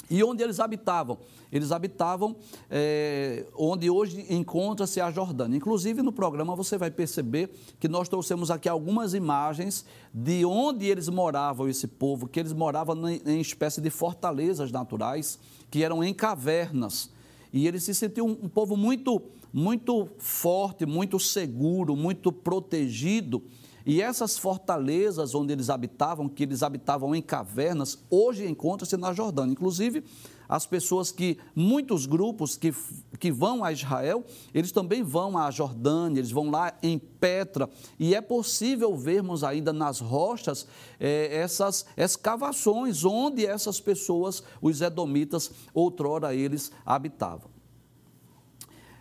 E 0.10 0.24
onde 0.24 0.44
eles 0.44 0.60
habitavam? 0.60 1.18
Eles 1.52 1.72
habitavam 1.72 2.36
é, 2.70 3.46
onde 3.56 3.90
hoje 3.90 4.26
encontra-se 4.30 5.02
a 5.02 5.10
Jordânia. 5.10 5.58
Inclusive, 5.58 6.02
no 6.02 6.12
programa 6.12 6.56
você 6.56 6.78
vai 6.78 6.92
perceber 6.92 7.50
que 7.80 7.88
nós 7.88 8.08
trouxemos 8.08 8.52
aqui 8.52 8.70
algumas 8.70 9.14
imagens 9.14 9.86
de 10.14 10.46
onde 10.46 10.86
eles 10.86 11.10
moravam, 11.10 11.68
esse 11.68 11.88
povo, 11.88 12.28
que 12.28 12.40
eles 12.40 12.54
moravam 12.54 13.10
em, 13.10 13.22
em 13.26 13.40
espécie 13.40 13.82
de 13.82 13.90
fortalezas 13.90 14.72
naturais, 14.72 15.40
que 15.72 15.84
eram 15.84 16.04
em 16.04 16.14
cavernas. 16.14 17.10
E 17.52 17.68
eles 17.68 17.84
se 17.84 17.96
sentiam 17.96 18.28
um, 18.28 18.38
um 18.44 18.50
povo 18.50 18.76
muito, 18.76 19.22
muito 19.52 20.10
forte, 20.18 20.86
muito 20.86 21.20
seguro, 21.20 21.96
muito 21.96 22.32
protegido 22.32 23.42
E 23.86 24.02
essas 24.02 24.38
fortalezas 24.38 25.36
onde 25.36 25.54
eles 25.54 25.70
habitavam, 25.70 26.28
que 26.28 26.44
eles 26.44 26.64
habitavam 26.64 27.14
em 27.14 27.22
cavernas, 27.22 28.00
hoje 28.10 28.48
encontram-se 28.48 28.98
na 28.98 29.14
Jordânia. 29.14 29.54
Inclusive, 29.54 30.04
as 30.50 30.66
pessoas 30.66 31.12
que, 31.12 31.38
muitos 31.56 32.06
grupos 32.06 32.58
que, 32.58 32.74
que 33.20 33.32
vão 33.32 33.64
a 33.64 33.72
Israel, 33.72 34.24
eles 34.54 34.72
também 34.72 35.04
vão 35.04 35.38
à 35.38 35.52
Jordânia, 35.52 36.20
eles 36.20 36.32
vão 36.32 36.50
lá 36.50 36.74
em 36.82 36.98
Petra, 36.98 37.70
e 38.00 38.16
é 38.16 38.22
possível 38.22 38.96
vermos 38.96 39.44
ainda 39.44 39.74
nas 39.74 40.00
rochas 40.00 40.68
é, 41.00 41.36
essas 41.36 41.86
escavações 41.98 43.04
onde 43.04 43.46
essas 43.46 43.80
pessoas, 43.80 44.44
os 44.62 44.82
edomitas, 44.82 45.52
outrora 45.74 46.34
eles 46.34 46.72
habitavam. 46.86 47.50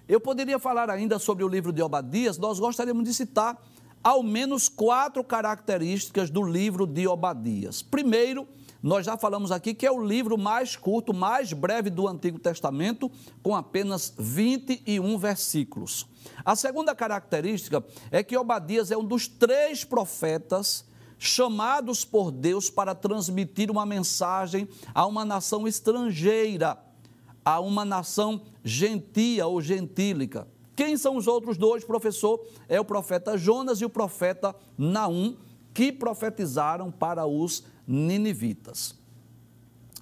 Eu 0.07 0.21
poderia 0.21 0.59
falar 0.59 0.91
ainda 0.91 1.19
sobre 1.19 1.45
o 1.45 1.49
livro 1.49 1.73
de 1.73 1.83
Obadias, 1.83 2.37
nós 2.37 2.59
gostaríamos 2.59 3.05
de 3.05 3.15
citar 3.15 3.59
ao 4.05 4.23
menos 4.23 4.69
quatro 4.69 5.25
características 5.25 6.29
do 6.29 6.43
livro 6.43 6.87
de 6.87 7.09
Obadias. 7.09 7.81
Primeiro, 7.81 8.47
nós 8.83 9.07
já 9.07 9.17
falamos 9.17 9.51
aqui 9.51 9.73
que 9.73 9.87
é 9.87 9.91
o 9.91 10.05
livro 10.05 10.37
mais 10.37 10.77
curto, 10.77 11.15
mais 11.15 11.55
breve 11.55 11.89
do 11.89 12.07
Antigo 12.07 12.39
Testamento, 12.39 13.11
com 13.43 13.57
apenas 13.57 14.13
21 14.19 15.17
versículos. 15.17 16.07
A 16.45 16.55
segunda 16.55 16.95
característica 16.95 17.83
é 18.11 18.23
que 18.23 18.37
Obadias 18.37 18.91
é 18.91 18.97
um 18.97 19.05
dos 19.05 19.27
três 19.27 19.85
profetas 19.85 20.85
chamados 21.19 22.05
por 22.05 22.31
Deus 22.31 22.69
para 22.69 22.95
transmitir 22.95 23.71
uma 23.71 23.87
mensagem 23.87 24.69
a 24.95 25.07
uma 25.07 25.25
nação 25.25 25.67
estrangeira, 25.67 26.77
a 27.43 27.61
uma 27.61 27.87
nação 27.87 28.43
gentia 28.63 29.47
ou 29.47 29.63
gentílica. 29.63 30.47
Quem 30.77 30.97
são 30.97 31.17
os 31.17 31.27
outros 31.27 31.57
dois, 31.57 31.85
professor? 31.85 32.45
É 32.69 32.81
o 32.81 32.85
profeta 32.85 33.39
Jonas 33.39 33.81
e 33.81 33.85
o 33.85 33.91
profeta 33.91 34.55
Naum, 34.77 35.37
que 35.73 35.93
profetizaram 35.93 36.91
para 36.91 37.27
os 37.27 37.65
ninivitas. 37.87 38.95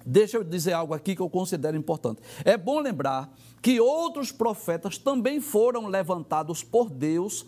Deixa 0.05 0.37
eu 0.37 0.43
dizer 0.43 0.73
algo 0.73 0.93
aqui 0.93 1.15
que 1.15 1.21
eu 1.21 1.29
considero 1.29 1.77
importante. 1.77 2.21
É 2.43 2.57
bom 2.57 2.79
lembrar 2.79 3.33
que 3.61 3.79
outros 3.79 4.31
profetas 4.31 4.97
também 4.97 5.39
foram 5.39 5.87
levantados 5.87 6.63
por 6.63 6.89
Deus 6.89 7.45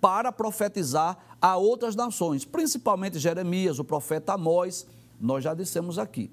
para 0.00 0.30
profetizar 0.30 1.18
a 1.40 1.56
outras 1.56 1.96
nações, 1.96 2.44
principalmente 2.44 3.18
Jeremias, 3.18 3.78
o 3.78 3.84
profeta 3.84 4.34
Amós, 4.34 4.86
nós 5.20 5.42
já 5.42 5.54
dissemos 5.54 5.98
aqui. 5.98 6.30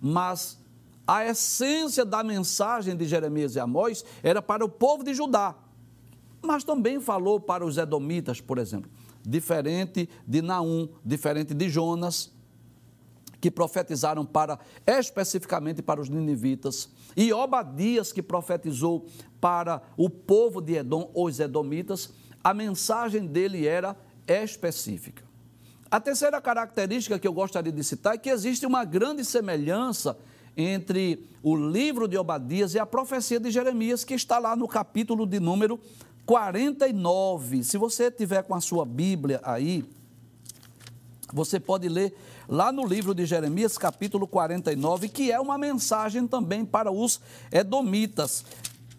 Mas 0.00 0.58
a 1.06 1.24
essência 1.24 2.04
da 2.04 2.22
mensagem 2.22 2.96
de 2.96 3.06
Jeremias 3.06 3.56
e 3.56 3.60
Amós 3.60 4.04
era 4.22 4.40
para 4.40 4.64
o 4.64 4.68
povo 4.68 5.04
de 5.04 5.14
Judá, 5.14 5.54
mas 6.40 6.64
também 6.64 7.00
falou 7.00 7.40
para 7.40 7.64
os 7.64 7.76
edomitas, 7.76 8.40
por 8.40 8.58
exemplo, 8.58 8.90
diferente 9.22 10.08
de 10.26 10.42
Naum, 10.42 10.88
diferente 11.04 11.54
de 11.54 11.68
Jonas, 11.68 12.32
que 13.40 13.50
profetizaram 13.50 14.24
para 14.24 14.58
especificamente 14.86 15.82
para 15.82 16.00
os 16.00 16.08
ninivitas, 16.08 16.88
e 17.14 17.32
Obadias 17.32 18.12
que 18.12 18.22
profetizou 18.22 19.06
para 19.40 19.82
o 19.96 20.08
povo 20.08 20.60
de 20.62 20.76
Edom, 20.76 21.10
os 21.14 21.38
edomitas, 21.38 22.10
a 22.42 22.54
mensagem 22.54 23.26
dele 23.26 23.66
era 23.66 23.96
específica. 24.26 25.22
A 25.90 26.00
terceira 26.00 26.40
característica 26.40 27.18
que 27.18 27.28
eu 27.28 27.32
gostaria 27.32 27.70
de 27.70 27.84
citar 27.84 28.14
é 28.14 28.18
que 28.18 28.30
existe 28.30 28.66
uma 28.66 28.84
grande 28.84 29.24
semelhança 29.24 30.18
entre 30.56 31.26
o 31.42 31.56
livro 31.56 32.06
de 32.08 32.16
Obadias 32.16 32.74
e 32.74 32.78
a 32.78 32.86
profecia 32.86 33.38
de 33.40 33.50
Jeremias, 33.50 34.04
que 34.04 34.14
está 34.14 34.38
lá 34.38 34.56
no 34.56 34.68
capítulo 34.68 35.26
de 35.26 35.40
número 35.40 35.78
49. 36.24 37.64
Se 37.64 37.76
você 37.76 38.10
tiver 38.10 38.42
com 38.44 38.54
a 38.54 38.60
sua 38.60 38.84
Bíblia 38.84 39.40
aí, 39.42 39.84
você 41.32 41.58
pode 41.58 41.88
ler 41.88 42.14
lá 42.48 42.70
no 42.70 42.86
livro 42.86 43.14
de 43.14 43.26
Jeremias, 43.26 43.76
capítulo 43.76 44.26
49, 44.26 45.08
que 45.08 45.32
é 45.32 45.40
uma 45.40 45.58
mensagem 45.58 46.26
também 46.26 46.64
para 46.64 46.90
os 46.90 47.20
edomitas, 47.50 48.44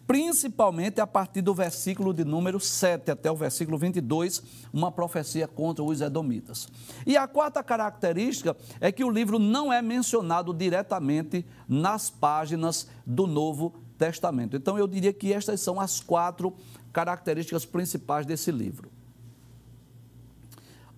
principalmente 0.08 1.02
a 1.02 1.08
partir 1.08 1.42
do 1.42 1.54
versículo 1.54 2.14
de 2.14 2.24
número 2.24 2.60
7 2.60 3.12
até 3.12 3.32
o 3.32 3.36
versículo 3.36 3.78
22, 3.78 4.42
uma 4.72 4.92
profecia 4.92 5.48
contra 5.48 5.84
os 5.84 6.02
edomitas. 6.02 6.68
E 7.06 7.18
a 7.18 7.28
quarta 7.28 7.64
característica 7.64 8.56
é 8.80 8.92
que 8.92 9.04
o 9.04 9.10
livro 9.10 9.40
não 9.40 9.74
é 9.74 9.82
mencionado 9.82 10.54
diretamente 10.54 11.46
nas 11.68 12.10
páginas 12.10 12.88
do 13.06 13.26
Novo 13.26 13.74
Testamento. 13.98 14.56
Então 14.56 14.78
eu 14.78 14.88
diria 14.88 15.14
que 15.14 15.34
estas 15.34 15.62
são 15.62 15.80
as 15.80 16.00
quatro 16.00 16.54
características 16.94 17.66
principais 17.66 18.26
desse 18.26 18.52
livro. 18.52 18.92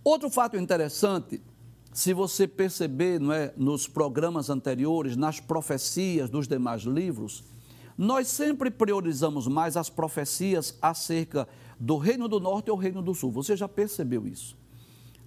Outro 0.03 0.29
fato 0.29 0.55
interessante, 0.57 1.41
se 1.91 2.13
você 2.13 2.47
perceber 2.47 3.19
não 3.19 3.33
é, 3.33 3.53
nos 3.57 3.87
programas 3.87 4.49
anteriores, 4.49 5.17
nas 5.17 5.39
profecias 5.39 6.29
dos 6.29 6.47
demais 6.47 6.83
livros, 6.83 7.43
nós 7.97 8.27
sempre 8.27 8.69
priorizamos 8.69 9.47
mais 9.47 9.75
as 9.75 9.89
profecias 9.89 10.77
acerca 10.81 11.47
do 11.79 11.97
Reino 11.97 12.27
do 12.27 12.39
Norte 12.39 12.69
ou 12.69 12.77
Reino 12.77 13.01
do 13.01 13.15
Sul. 13.15 13.31
Você 13.31 13.55
já 13.57 13.67
percebeu 13.67 14.27
isso? 14.27 14.55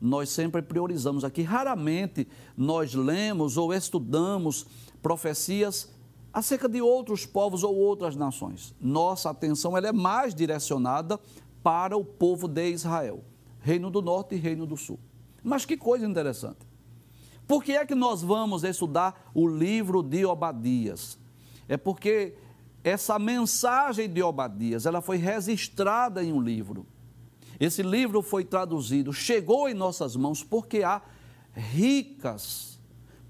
Nós 0.00 0.30
sempre 0.30 0.62
priorizamos 0.62 1.24
aqui. 1.24 1.42
Raramente 1.42 2.28
nós 2.56 2.94
lemos 2.94 3.56
ou 3.56 3.74
estudamos 3.74 4.66
profecias 5.02 5.90
acerca 6.32 6.68
de 6.68 6.80
outros 6.80 7.26
povos 7.26 7.64
ou 7.64 7.76
outras 7.76 8.14
nações. 8.14 8.74
Nossa 8.80 9.30
atenção 9.30 9.76
ela 9.76 9.88
é 9.88 9.92
mais 9.92 10.34
direcionada 10.34 11.18
para 11.62 11.96
o 11.96 12.04
povo 12.04 12.46
de 12.46 12.70
Israel. 12.70 13.24
Reino 13.60 13.90
do 13.90 14.00
Norte 14.00 14.36
e 14.36 14.38
Reino 14.38 14.64
do 14.64 14.76
Sul. 14.76 14.98
Mas 15.42 15.64
que 15.64 15.76
coisa 15.76 16.06
interessante. 16.06 16.70
Por 17.46 17.64
que 17.64 17.72
é 17.72 17.84
que 17.84 17.94
nós 17.94 18.22
vamos 18.22 18.62
estudar 18.62 19.28
o 19.34 19.46
livro 19.46 20.02
de 20.02 20.24
Obadias? 20.24 21.18
É 21.68 21.76
porque 21.76 22.34
essa 22.82 23.18
mensagem 23.18 24.08
de 24.08 24.22
Obadias, 24.22 24.86
ela 24.86 25.00
foi 25.00 25.16
registrada 25.16 26.22
em 26.24 26.32
um 26.32 26.40
livro. 26.40 26.86
Esse 27.58 27.82
livro 27.82 28.22
foi 28.22 28.44
traduzido, 28.44 29.12
chegou 29.12 29.68
em 29.68 29.74
nossas 29.74 30.16
mãos 30.16 30.42
porque 30.42 30.82
há 30.82 31.02
ricas, 31.52 32.78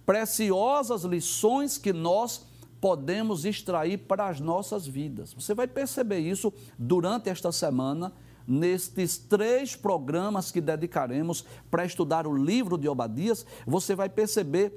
preciosas 0.07 1.03
lições 1.03 1.79
que 1.79 1.93
nós 1.93 2.47
podemos 2.81 3.45
extrair 3.45 3.99
para 3.99 4.29
as 4.29 4.41
nossas 4.41 4.87
vidas. 4.87 5.35
Você 5.35 5.53
vai 5.53 5.67
perceber 5.67 6.21
isso 6.21 6.53
durante 6.79 7.29
esta 7.29 7.51
semana 7.51 8.13
nestes 8.47 9.17
três 9.17 9.77
programas 9.77 10.51
que 10.51 10.61
dedicaremos 10.61 11.45
para 11.71 11.85
estudar 11.85 12.27
o 12.27 12.37
livro 12.37 12.77
de 12.77 12.89
Obadias, 12.89 13.47
você 13.65 13.95
vai 13.95 14.09
perceber 14.09 14.73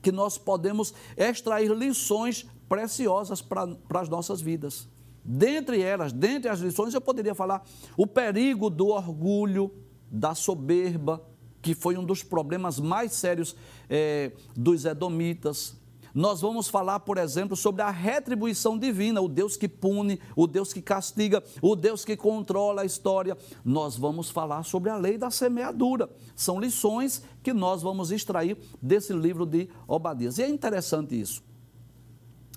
que 0.00 0.12
nós 0.12 0.38
podemos 0.38 0.94
extrair 1.16 1.72
lições 1.72 2.46
preciosas 2.68 3.42
para, 3.42 3.68
as 3.94 4.08
nossas 4.08 4.40
vidas. 4.40 4.88
Dentre 5.24 5.80
elas, 5.82 6.12
dentre 6.12 6.48
as 6.48 6.60
lições, 6.60 6.94
eu 6.94 7.00
poderia 7.00 7.34
falar 7.34 7.64
o 7.96 8.06
perigo 8.06 8.70
do 8.70 8.88
orgulho, 8.88 9.72
da 10.10 10.34
soberba, 10.34 11.22
que 11.60 11.74
foi 11.74 11.96
um 11.96 12.04
dos 12.04 12.22
problemas 12.22 12.78
mais 12.78 13.12
sérios 13.12 13.56
é, 13.90 14.32
dos 14.54 14.84
edomitas, 14.84 15.76
nós 16.16 16.40
vamos 16.40 16.68
falar, 16.68 17.00
por 17.00 17.18
exemplo, 17.18 17.54
sobre 17.54 17.82
a 17.82 17.90
retribuição 17.90 18.78
divina, 18.78 19.20
o 19.20 19.28
Deus 19.28 19.54
que 19.54 19.68
pune, 19.68 20.18
o 20.34 20.46
Deus 20.46 20.72
que 20.72 20.80
castiga, 20.80 21.44
o 21.60 21.76
Deus 21.76 22.06
que 22.06 22.16
controla 22.16 22.80
a 22.80 22.84
história. 22.86 23.36
Nós 23.62 23.98
vamos 23.98 24.30
falar 24.30 24.62
sobre 24.62 24.88
a 24.88 24.96
lei 24.96 25.18
da 25.18 25.30
semeadura. 25.30 26.08
São 26.34 26.58
lições 26.58 27.22
que 27.42 27.52
nós 27.52 27.82
vamos 27.82 28.10
extrair 28.10 28.56
desse 28.80 29.12
livro 29.12 29.44
de 29.44 29.68
Obadias. 29.86 30.38
E 30.38 30.42
é 30.42 30.48
interessante 30.48 31.20
isso. 31.20 31.44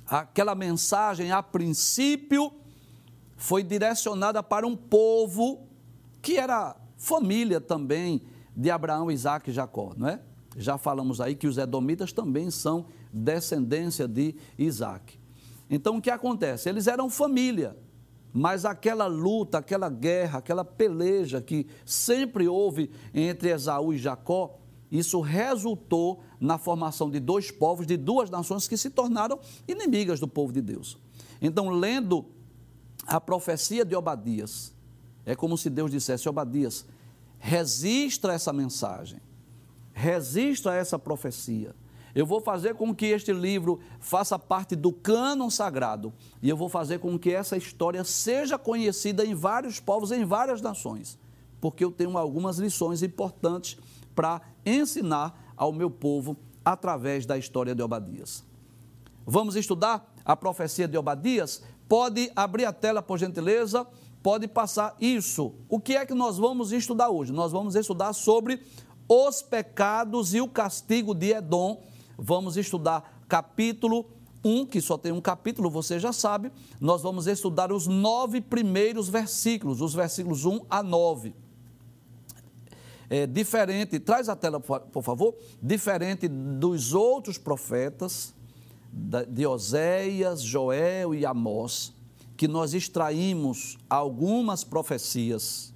Aquela 0.10 0.56
mensagem, 0.56 1.32
a 1.32 1.43
princípio, 1.43 2.52
foi 3.38 3.62
direcionada 3.62 4.41
para 4.41 4.65
um 4.65 4.76
povo 4.76 5.67
que 6.19 6.38
era 6.38 6.76
família 6.98 7.62
também 7.62 8.24
de 8.56 8.72
Abraão, 8.72 9.12
Isaac 9.12 9.50
e 9.50 9.54
Jacó, 9.54 9.93
não 9.95 10.08
é? 10.08 10.19
Já 10.58 10.78
falamos 10.78 11.22
aí 11.22 11.36
que 11.36 11.48
os 11.48 11.58
edomitas 11.58 12.12
também 12.12 12.50
são 12.50 12.88
descendência 13.13 14.08
de 14.08 14.36
Isaac. 14.58 15.19
Então 15.69 15.98
o 15.98 16.02
que 16.02 16.10
acontece? 16.10 16.67
Eles 16.67 16.88
eram 16.88 17.08
família, 17.08 17.78
mas 18.34 18.65
aquela 18.65 19.06
luta, 19.06 19.60
aquela 19.60 19.89
guerra, 19.89 20.39
aquela 20.39 20.65
peleja 20.65 21.39
que 21.39 21.67
sempre 21.86 22.48
houve 22.48 22.91
entre 23.13 23.52
Esaú 23.52 23.93
e 23.93 23.98
Jacó, 24.00 24.58
isso 24.91 25.19
resultou 25.21 26.21
na 26.39 26.58
formação 26.58 27.10
de 27.10 27.19
dois 27.19 27.52
povos, 27.52 27.86
de 27.86 27.97
duas 27.97 28.30
nações 28.30 28.67
que 28.67 28.78
se 28.78 28.89
tornaram 28.89 29.39
inimigas 29.67 30.19
do 30.19 30.28
povo 30.28 30.52
de 30.52 30.62
Deus. 30.62 30.97
Então, 31.41 31.69
lendo 31.69 32.25
a 33.06 33.21
profecia 33.21 33.86
de 33.86 33.95
Obadias, 33.95 34.73
é 35.25 35.36
como 35.36 35.58
se 35.58 35.69
Deus 35.69 35.91
dissesse: 35.91 36.28
Obadias, 36.28 36.86
resista 37.38 38.32
a 38.32 38.34
essa 38.34 38.52
mensagem, 38.52 39.19
resista 39.93 40.71
a 40.71 40.75
essa 40.75 40.97
profecia 40.97 41.75
eu 42.15 42.25
vou 42.25 42.41
fazer 42.41 42.75
com 42.75 42.93
que 42.93 43.06
este 43.06 43.32
livro 43.32 43.80
faça 43.99 44.38
parte 44.39 44.75
do 44.75 44.91
cânon 44.91 45.49
sagrado 45.49 46.13
e 46.41 46.49
eu 46.49 46.58
vou 46.58 46.69
fazer 46.69 46.99
com 46.99 47.17
que 47.17 47.32
essa 47.32 47.56
história 47.56 48.04
seja 48.04 48.58
conhecida 48.58 49.25
em 49.25 49.36
vários 49.36 49.80
povos, 49.80 50.12
em 50.12 50.25
várias 50.25 50.62
nações. 50.62 51.17
porque 51.62 51.84
eu 51.84 51.91
tenho 51.91 52.17
algumas 52.17 52.58
lições 52.58 53.04
importantes 53.04 53.78
para 54.19 54.41
ensinar 54.65 55.53
ao 55.55 55.71
meu 55.71 55.89
povo 55.89 56.36
através 56.65 57.25
da 57.25 57.38
história 57.38 57.73
de 57.73 57.82
Obadias. 57.82 58.43
Vamos 59.25 59.55
estudar 59.55 60.13
a 60.25 60.36
profecia 60.36 60.89
de 60.89 60.97
Obadias? 60.97 61.63
Pode 61.88 62.29
abrir 62.36 62.65
a 62.65 62.73
tela, 62.73 63.01
por 63.01 63.17
gentileza, 63.17 63.88
pode 64.21 64.45
passar 64.45 64.93
isso. 64.99 65.55
O 65.69 65.79
que 65.79 65.95
é 65.95 66.05
que 66.05 66.13
nós 66.13 66.38
vamos 66.38 66.73
estudar 66.73 67.08
hoje? 67.08 67.32
Nós 67.32 67.53
vamos 67.53 67.75
estudar 67.75 68.12
sobre 68.12 68.62
os 69.08 69.41
pecados 69.41 70.34
e 70.34 70.41
o 70.41 70.49
castigo 70.49 71.15
de 71.15 71.32
Edom. 71.32 71.82
Vamos 72.17 72.58
estudar 72.58 73.23
capítulo 73.25 74.05
1, 74.43 74.65
que 74.65 74.82
só 74.82 74.97
tem 74.97 75.13
um 75.13 75.21
capítulo, 75.21 75.69
você 75.69 75.97
já 75.97 76.12
sabe. 76.12 76.51
Nós 76.82 77.01
vamos 77.01 77.25
estudar 77.25 77.71
os 77.71 77.88
nove 77.88 78.41
primeiros 78.41 79.08
versículos, 79.08 79.79
os 79.79 79.93
versículos 79.93 80.43
1 80.43 80.65
a 80.69 80.84
9 80.84 81.34
é, 83.10 83.26
diferente, 83.26 84.00
traz 84.00 84.30
a 84.30 84.36
tela, 84.36 84.60
por 84.60 85.04
favor, 85.04 85.36
diferente 85.62 86.28
dos 86.28 86.93
outros 86.93 87.38
profetas, 87.38 88.34
de 89.28 89.45
Oséias, 89.45 90.41
Joel 90.41 91.13
e 91.13 91.26
Amós, 91.26 91.93
que 92.36 92.48
nós 92.48 92.74
extraímos 92.74 93.78
algumas 93.89 94.63
profecias, 94.63 95.74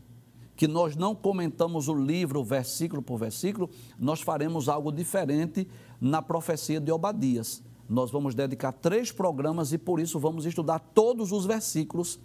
que 0.56 0.68
nós 0.68 0.96
não 0.96 1.14
comentamos 1.14 1.88
o 1.88 1.94
livro 1.94 2.44
versículo 2.44 3.02
por 3.02 3.18
versículo, 3.18 3.70
nós 4.00 4.22
faremos 4.22 4.70
algo 4.70 4.92
diferente 4.92 5.68
na 6.00 6.22
profecia 6.22 6.80
de 6.80 6.92
Obadias. 6.92 7.62
Nós 7.90 8.12
vamos 8.12 8.34
dedicar 8.34 8.72
três 8.72 9.12
programas 9.12 9.74
e 9.74 9.78
por 9.78 10.00
isso 10.00 10.20
vamos 10.20 10.46
estudar 10.46 10.80
todos 10.80 11.32
os 11.32 11.46
versículos 11.46 12.20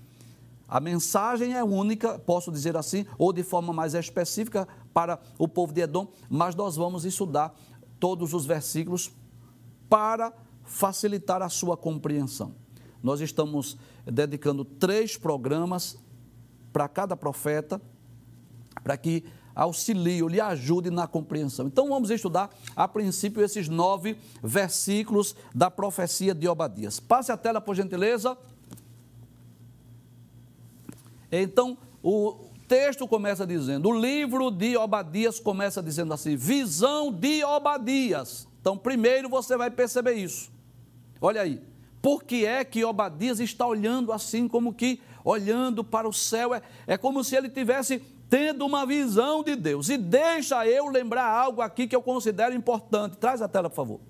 a 0.68 0.78
mensagem 0.78 1.54
é 1.54 1.64
única, 1.64 2.18
posso 2.18 2.52
dizer 2.52 2.76
assim, 2.76 3.06
ou 3.16 3.32
de 3.32 3.42
forma 3.42 3.72
mais 3.72 3.94
específica 3.94 4.68
para 4.92 5.18
o 5.38 5.48
povo 5.48 5.72
de 5.72 5.80
Edom, 5.80 6.08
mas 6.28 6.54
nós 6.54 6.76
vamos 6.76 7.06
estudar 7.06 7.54
todos 7.98 8.34
os 8.34 8.44
versículos 8.44 9.10
para 9.88 10.32
facilitar 10.64 11.40
a 11.40 11.48
sua 11.48 11.76
compreensão. 11.76 12.54
Nós 13.02 13.20
estamos 13.20 13.78
dedicando 14.04 14.64
três 14.64 15.16
programas 15.16 15.96
para 16.72 16.86
cada 16.86 17.16
profeta, 17.16 17.80
para 18.82 18.96
que 18.96 19.24
auxilie, 19.54 20.20
lhe 20.28 20.40
ajude 20.40 20.90
na 20.90 21.06
compreensão. 21.06 21.66
Então 21.66 21.88
vamos 21.88 22.10
estudar, 22.10 22.50
a 22.76 22.86
princípio, 22.86 23.42
esses 23.42 23.68
nove 23.68 24.16
versículos 24.42 25.34
da 25.54 25.70
profecia 25.70 26.34
de 26.34 26.46
Obadias. 26.46 27.00
Passe 27.00 27.32
a 27.32 27.36
tela, 27.36 27.60
por 27.60 27.74
gentileza. 27.74 28.36
Então, 31.30 31.76
o 32.02 32.48
texto 32.66 33.06
começa 33.08 33.46
dizendo, 33.46 33.88
o 33.88 34.00
livro 34.00 34.50
de 34.50 34.76
Obadias 34.76 35.40
começa 35.40 35.82
dizendo 35.82 36.12
assim: 36.12 36.36
visão 36.36 37.12
de 37.12 37.42
Obadias. 37.44 38.46
Então, 38.60 38.76
primeiro 38.76 39.28
você 39.28 39.56
vai 39.56 39.70
perceber 39.70 40.14
isso. 40.14 40.50
Olha 41.20 41.42
aí. 41.42 41.60
Por 42.00 42.22
que 42.22 42.46
é 42.46 42.64
que 42.64 42.84
Obadias 42.84 43.40
está 43.40 43.66
olhando 43.66 44.12
assim, 44.12 44.46
como 44.46 44.72
que 44.72 45.00
olhando 45.24 45.82
para 45.82 46.08
o 46.08 46.12
céu? 46.12 46.54
É, 46.54 46.62
é 46.86 46.96
como 46.96 47.24
se 47.24 47.34
ele 47.34 47.48
tivesse 47.48 48.00
tendo 48.30 48.64
uma 48.64 48.86
visão 48.86 49.42
de 49.42 49.56
Deus. 49.56 49.88
E 49.88 49.96
deixa 49.96 50.66
eu 50.66 50.86
lembrar 50.88 51.26
algo 51.26 51.60
aqui 51.60 51.86
que 51.86 51.96
eu 51.96 52.02
considero 52.02 52.54
importante. 52.54 53.16
Traz 53.16 53.42
a 53.42 53.48
tela, 53.48 53.68
por 53.68 53.76
favor. 53.76 54.00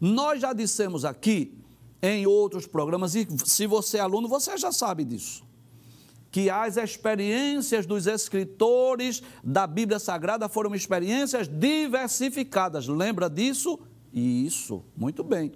Nós 0.00 0.40
já 0.40 0.52
dissemos 0.52 1.04
aqui 1.04 1.61
em 2.02 2.26
outros 2.26 2.66
programas, 2.66 3.14
e 3.14 3.26
se 3.44 3.66
você 3.66 3.98
é 3.98 4.00
aluno, 4.00 4.26
você 4.26 4.58
já 4.58 4.72
sabe 4.72 5.04
disso. 5.04 5.44
Que 6.32 6.50
as 6.50 6.76
experiências 6.76 7.86
dos 7.86 8.06
escritores 8.06 9.22
da 9.44 9.66
Bíblia 9.66 10.00
Sagrada 10.00 10.48
foram 10.48 10.74
experiências 10.74 11.46
diversificadas. 11.46 12.88
Lembra 12.88 13.30
disso? 13.30 13.78
Isso, 14.12 14.82
muito 14.96 15.22
bem. 15.22 15.52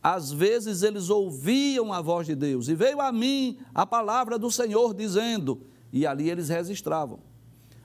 Às 0.00 0.30
vezes 0.30 0.82
eles 0.82 1.10
ouviam 1.10 1.92
a 1.92 2.00
voz 2.00 2.28
de 2.28 2.36
Deus, 2.36 2.68
e 2.68 2.74
veio 2.76 3.00
a 3.00 3.10
mim 3.10 3.58
a 3.74 3.84
palavra 3.84 4.38
do 4.38 4.50
Senhor 4.52 4.94
dizendo, 4.94 5.62
e 5.92 6.06
ali 6.06 6.30
eles 6.30 6.48
registravam. 6.48 7.18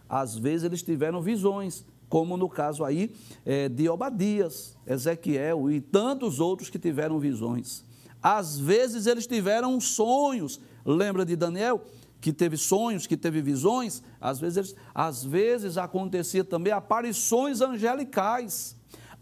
Às 0.07 0.37
vezes 0.37 0.65
eles 0.65 0.83
tiveram 0.83 1.19
visões, 1.19 1.83
como 2.11 2.35
no 2.35 2.49
caso 2.49 2.83
aí 2.83 3.15
é, 3.45 3.69
de 3.69 3.87
Obadias, 3.87 4.75
Ezequiel 4.85 5.71
e 5.71 5.79
tantos 5.79 6.41
outros 6.41 6.69
que 6.69 6.77
tiveram 6.77 7.17
visões. 7.19 7.85
Às 8.21 8.59
vezes 8.59 9.07
eles 9.07 9.25
tiveram 9.25 9.79
sonhos, 9.79 10.59
lembra 10.85 11.25
de 11.25 11.37
Daniel? 11.37 11.81
Que 12.19 12.33
teve 12.33 12.57
sonhos, 12.57 13.07
que 13.07 13.15
teve 13.15 13.41
visões, 13.41 14.03
às 14.19 14.41
vezes, 14.41 14.75
às 14.93 15.23
vezes 15.23 15.77
acontecia 15.77 16.43
também 16.43 16.73
aparições 16.73 17.61
angelicais, 17.61 18.75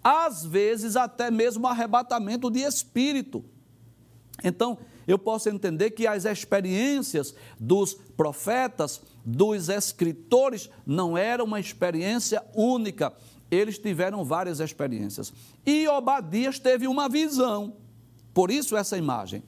às 0.04 0.44
vezes 0.44 0.96
até 0.96 1.30
mesmo 1.30 1.68
arrebatamento 1.68 2.50
de 2.50 2.62
espírito. 2.62 3.46
Então, 4.44 4.80
eu 5.08 5.20
posso 5.20 5.48
entender 5.48 5.92
que 5.92 6.08
as 6.08 6.26
experiências 6.26 7.36
dos 7.60 7.94
profetas, 7.94 9.00
dos 9.30 9.70
escritores, 9.70 10.70
não 10.86 11.18
eram 11.18 11.46
uma 11.46 11.60
experiência 11.60 12.44
única. 12.56 13.14
Eles 13.52 13.78
tiveram 13.78 14.24
várias 14.26 14.60
experiências. 14.60 15.32
E 15.66 15.88
Obadias 15.88 16.60
teve 16.60 16.88
uma 16.88 17.08
visão. 17.08 17.76
Por 18.34 18.50
isso 18.52 18.76
essa 18.76 18.98
imagem. 18.98 19.44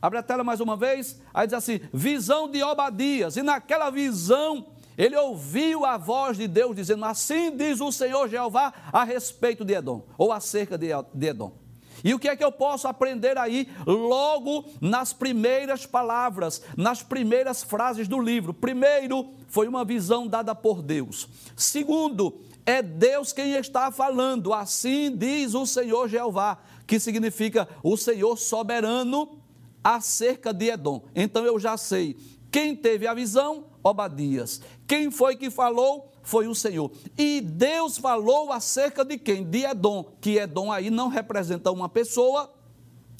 Abre 0.00 0.18
a 0.18 0.22
tela 0.22 0.44
mais 0.44 0.60
uma 0.60 0.76
vez. 0.76 1.20
Aí 1.32 1.46
diz 1.46 1.54
assim: 1.54 1.80
visão 1.92 2.50
de 2.50 2.62
Obadias. 2.62 3.36
E 3.36 3.42
naquela 3.42 3.90
visão, 3.90 4.66
ele 4.96 5.16
ouviu 5.16 5.84
a 5.84 5.96
voz 5.96 6.36
de 6.36 6.46
Deus 6.46 6.76
dizendo: 6.76 7.04
Assim 7.04 7.56
diz 7.56 7.80
o 7.80 7.90
Senhor 7.90 8.28
Jeová 8.28 8.72
a 8.92 9.04
respeito 9.04 9.64
de 9.64 9.74
Edom, 9.74 10.04
ou 10.18 10.32
acerca 10.32 10.76
de 10.76 10.90
Edom. 11.26 11.63
E 12.04 12.12
o 12.12 12.18
que 12.18 12.28
é 12.28 12.36
que 12.36 12.44
eu 12.44 12.52
posso 12.52 12.86
aprender 12.86 13.38
aí 13.38 13.66
logo 13.86 14.66
nas 14.78 15.14
primeiras 15.14 15.86
palavras, 15.86 16.60
nas 16.76 17.02
primeiras 17.02 17.62
frases 17.64 18.06
do 18.06 18.20
livro? 18.20 18.52
Primeiro, 18.52 19.30
foi 19.48 19.66
uma 19.66 19.86
visão 19.86 20.28
dada 20.28 20.54
por 20.54 20.82
Deus. 20.82 21.26
Segundo, 21.56 22.38
é 22.66 22.82
Deus 22.82 23.32
quem 23.32 23.54
está 23.54 23.90
falando, 23.90 24.52
assim 24.52 25.16
diz 25.16 25.54
o 25.54 25.64
Senhor 25.64 26.08
Jeová, 26.08 26.58
que 26.86 27.00
significa 27.00 27.66
o 27.82 27.96
Senhor 27.96 28.36
soberano 28.38 29.38
acerca 29.82 30.52
de 30.52 30.70
Edom. 30.70 31.02
Então 31.14 31.44
eu 31.44 31.58
já 31.58 31.76
sei 31.78 32.16
quem 32.50 32.76
teve 32.76 33.06
a 33.06 33.14
visão, 33.14 33.64
Obadias. 33.82 34.60
Quem 34.86 35.10
foi 35.10 35.36
que 35.36 35.50
falou? 35.50 36.13
Foi 36.24 36.48
o 36.48 36.54
Senhor. 36.54 36.90
E 37.16 37.40
Deus 37.40 37.98
falou 37.98 38.50
acerca 38.50 39.04
de 39.04 39.16
quem? 39.18 39.44
De 39.44 39.64
Edom, 39.64 40.04
que 40.20 40.38
Edom 40.38 40.72
aí 40.72 40.90
não 40.90 41.08
representa 41.08 41.70
uma 41.70 41.88
pessoa, 41.88 42.52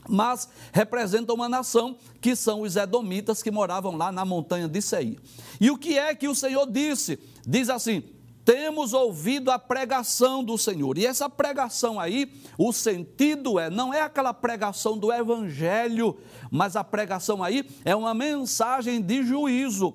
mas 0.09 0.49
representa 0.73 1.33
uma 1.33 1.49
nação, 1.49 1.97
que 2.21 2.35
são 2.35 2.63
os 2.63 2.77
edomitas 2.77 3.43
que 3.43 3.51
moravam 3.51 3.97
lá 3.97 4.11
na 4.11 4.25
montanha 4.25 4.69
de 4.69 4.83
Seir. 4.83 5.19
E 5.61 5.71
o 5.71 5.79
que 5.79 5.99
é 5.99 6.15
que 6.15 6.29
o 6.29 6.35
Senhor 6.35 6.67
disse? 6.71 7.19
Diz 7.47 7.71
assim: 7.71 8.03
temos 8.45 8.93
ouvido 8.93 9.51
a 9.51 9.59
pregação 9.59 10.45
do 10.45 10.59
Senhor. 10.59 10.99
E 10.99 11.07
essa 11.07 11.31
pregação 11.31 11.99
aí, 11.99 12.31
o 12.59 12.73
sentido 12.73 13.59
é, 13.59 13.71
não 13.71 13.93
é 13.93 14.03
aquela 14.03 14.35
pregação 14.35 14.99
do 14.99 15.11
evangelho, 15.11 16.19
mas 16.51 16.77
a 16.77 16.85
pregação 16.85 17.43
aí 17.43 17.67
é 17.85 17.97
uma 17.97 18.13
mensagem 18.13 19.01
de 19.01 19.23
juízo. 19.23 19.95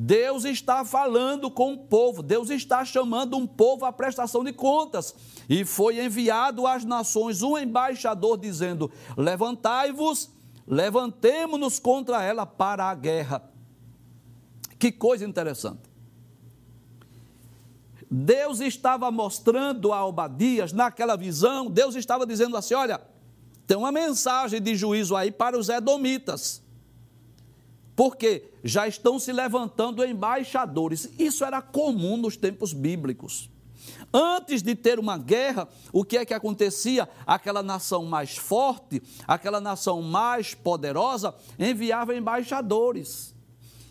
Deus 0.00 0.44
está 0.44 0.84
falando 0.84 1.50
com 1.50 1.72
o 1.72 1.76
povo, 1.76 2.22
Deus 2.22 2.50
está 2.50 2.84
chamando 2.84 3.36
um 3.36 3.44
povo 3.44 3.84
à 3.84 3.92
prestação 3.92 4.44
de 4.44 4.52
contas. 4.52 5.12
E 5.48 5.64
foi 5.64 5.98
enviado 6.00 6.68
às 6.68 6.84
nações 6.84 7.42
um 7.42 7.58
embaixador 7.58 8.38
dizendo: 8.38 8.88
Levantai-vos, 9.16 10.30
levantemo-nos 10.64 11.80
contra 11.80 12.22
ela 12.22 12.46
para 12.46 12.84
a 12.84 12.94
guerra. 12.94 13.42
Que 14.78 14.92
coisa 14.92 15.24
interessante. 15.24 15.90
Deus 18.08 18.60
estava 18.60 19.10
mostrando 19.10 19.92
a 19.92 20.06
Obadias, 20.06 20.72
naquela 20.72 21.16
visão, 21.16 21.68
Deus 21.68 21.96
estava 21.96 22.24
dizendo 22.24 22.56
assim: 22.56 22.74
olha, 22.74 23.00
tem 23.66 23.76
uma 23.76 23.90
mensagem 23.90 24.62
de 24.62 24.76
juízo 24.76 25.16
aí 25.16 25.32
para 25.32 25.58
os 25.58 25.68
edomitas 25.68 26.67
porque 27.98 28.44
já 28.62 28.86
estão 28.86 29.18
se 29.18 29.32
levantando 29.32 30.04
embaixadores. 30.04 31.10
Isso 31.18 31.44
era 31.44 31.60
comum 31.60 32.16
nos 32.16 32.36
tempos 32.36 32.72
bíblicos. 32.72 33.50
Antes 34.14 34.62
de 34.62 34.76
ter 34.76 35.00
uma 35.00 35.18
guerra, 35.18 35.66
o 35.92 36.04
que 36.04 36.16
é 36.16 36.24
que 36.24 36.32
acontecia? 36.32 37.08
Aquela 37.26 37.60
nação 37.60 38.04
mais 38.04 38.36
forte, 38.36 39.02
aquela 39.26 39.60
nação 39.60 40.00
mais 40.00 40.54
poderosa, 40.54 41.34
enviava 41.58 42.14
embaixadores. 42.14 43.34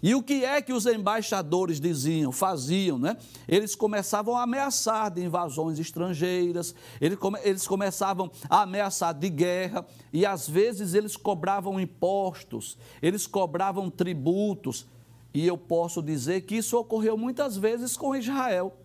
E 0.02 0.14
o 0.14 0.22
que 0.22 0.46
é 0.46 0.62
que 0.62 0.74
os 0.74 0.86
embaixadores 0.86 1.80
diziam, 1.80 2.32
faziam, 2.32 3.00
né? 3.00 3.18
Eles 3.48 3.76
começavam 3.76 4.38
a 4.38 4.44
ameaçar 4.44 5.10
de 5.12 5.24
invasões 5.24 5.80
estrangeiras, 5.80 6.76
eles, 7.02 7.18
come, 7.18 7.40
eles 7.44 7.68
começavam 7.68 8.32
a 8.50 8.62
ameaçar 8.62 9.14
de 9.14 9.30
guerra, 9.30 9.86
e 10.14 10.26
às 10.26 10.48
vezes 10.48 10.94
eles 10.94 11.18
cobravam 11.18 11.80
impostos, 11.80 12.78
eles 13.02 13.26
cobravam 13.26 13.90
tributos. 13.90 14.86
E 15.34 15.46
eu 15.46 15.58
posso 15.58 16.02
dizer 16.02 16.42
que 16.42 16.56
isso 16.56 16.78
ocorreu 16.78 17.18
muitas 17.18 17.58
vezes 17.58 17.98
com 17.98 18.16
Israel, 18.16 18.78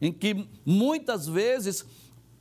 em 0.00 0.12
que 0.12 0.48
muitas 0.64 1.26
vezes 1.26 1.84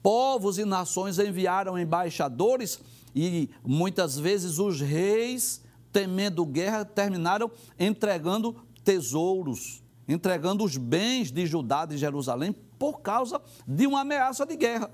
povos 0.01 0.57
e 0.57 0.65
nações 0.65 1.19
enviaram 1.19 1.77
embaixadores 1.77 2.79
e 3.15 3.49
muitas 3.65 4.17
vezes 4.17 4.59
os 4.59 4.79
reis, 4.79 5.61
temendo 5.97 6.45
guerra, 6.45 6.85
terminaram 6.85 7.49
entregando 7.79 8.55
tesouros, 8.83 9.81
entregando 10.07 10.63
os 10.63 10.77
bens 10.77 11.31
de 11.31 11.47
Judá, 11.47 11.87
de 11.87 11.97
Jerusalém, 11.97 12.55
por 12.77 13.01
causa 13.01 13.41
de 13.67 13.87
uma 13.87 14.01
ameaça 14.01 14.45
de 14.45 14.55
guerra. 14.55 14.91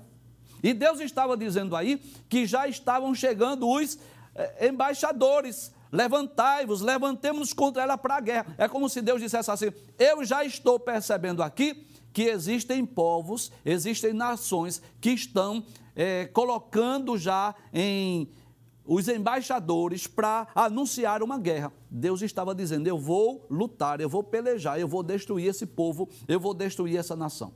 E 0.62 0.72
Deus 0.72 1.00
estava 1.00 1.36
dizendo 1.36 1.76
aí 1.76 1.98
que 2.26 2.46
já 2.46 2.66
estavam 2.66 3.14
chegando 3.14 3.68
os 3.68 3.98
eh, 4.34 4.68
embaixadores. 4.68 5.74
Levantai-vos, 5.92 6.80
levantemos-nos 6.80 7.52
contra 7.52 7.82
ela 7.82 7.98
para 7.98 8.16
a 8.16 8.20
guerra. 8.20 8.54
É 8.56 8.66
como 8.66 8.88
se 8.88 9.02
Deus 9.02 9.20
dissesse 9.20 9.50
assim: 9.50 9.70
Eu 9.98 10.24
já 10.24 10.42
estou 10.42 10.80
percebendo 10.80 11.42
aqui 11.42 11.86
que 12.14 12.22
existem 12.22 12.86
povos, 12.86 13.52
existem 13.62 14.14
nações 14.14 14.80
que 15.02 15.10
estão 15.10 15.66
é, 15.94 16.24
colocando 16.28 17.18
já 17.18 17.54
em 17.74 18.26
os 18.84 19.08
embaixadores 19.08 20.06
para 20.06 20.46
anunciar 20.54 21.22
uma 21.22 21.38
guerra. 21.38 21.72
Deus 21.90 22.22
estava 22.22 22.54
dizendo: 22.54 22.86
Eu 22.86 22.98
vou 22.98 23.46
lutar, 23.50 24.00
eu 24.00 24.08
vou 24.08 24.22
pelejar, 24.22 24.78
eu 24.78 24.88
vou 24.88 25.02
destruir 25.02 25.48
esse 25.48 25.66
povo, 25.66 26.08
eu 26.28 26.38
vou 26.38 26.54
destruir 26.54 26.98
essa 26.98 27.16
nação. 27.16 27.54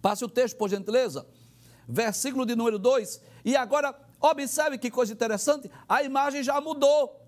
Passe 0.00 0.24
o 0.24 0.28
texto, 0.28 0.56
por 0.56 0.68
gentileza. 0.68 1.26
Versículo 1.88 2.44
de 2.44 2.56
número 2.56 2.78
2. 2.78 3.20
E 3.44 3.56
agora, 3.56 3.94
observe 4.20 4.78
que 4.78 4.90
coisa 4.90 5.12
interessante: 5.12 5.70
a 5.88 6.02
imagem 6.02 6.42
já 6.42 6.60
mudou. 6.60 7.20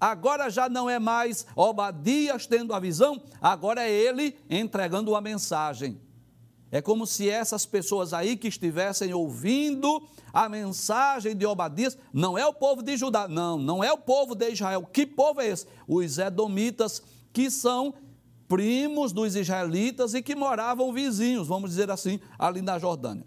Agora 0.00 0.50
já 0.50 0.68
não 0.68 0.90
é 0.90 0.98
mais 0.98 1.46
Obadias 1.54 2.44
tendo 2.44 2.74
a 2.74 2.80
visão, 2.80 3.22
agora 3.40 3.82
é 3.82 3.88
ele 3.88 4.36
entregando 4.50 5.14
a 5.14 5.20
mensagem. 5.20 6.00
É 6.72 6.80
como 6.80 7.06
se 7.06 7.28
essas 7.28 7.66
pessoas 7.66 8.14
aí 8.14 8.34
que 8.34 8.48
estivessem 8.48 9.12
ouvindo 9.12 10.02
a 10.32 10.48
mensagem 10.48 11.36
de 11.36 11.44
Obadias, 11.44 11.98
não 12.14 12.38
é 12.38 12.46
o 12.46 12.54
povo 12.54 12.82
de 12.82 12.96
Judá, 12.96 13.28
não, 13.28 13.58
não 13.58 13.84
é 13.84 13.92
o 13.92 13.98
povo 13.98 14.34
de 14.34 14.50
Israel. 14.50 14.88
Que 14.90 15.04
povo 15.04 15.42
é 15.42 15.48
esse? 15.48 15.66
Os 15.86 16.16
Edomitas, 16.16 17.02
que 17.30 17.50
são 17.50 17.92
primos 18.48 19.12
dos 19.12 19.36
israelitas 19.36 20.14
e 20.14 20.22
que 20.22 20.34
moravam 20.34 20.90
vizinhos, 20.94 21.46
vamos 21.46 21.68
dizer 21.68 21.90
assim, 21.90 22.18
ali 22.38 22.62
na 22.62 22.78
Jordânia. 22.78 23.26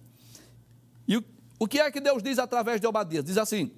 E 1.07 1.23
o, 1.59 1.67
que 1.67 1.79
é 1.79 1.91
que 1.91 2.01
Deus 2.01 2.23
diz 2.23 2.39
através 2.39 2.81
de 2.81 2.87
Obadias? 2.87 3.23
Diz 3.23 3.37
assim: 3.37 3.71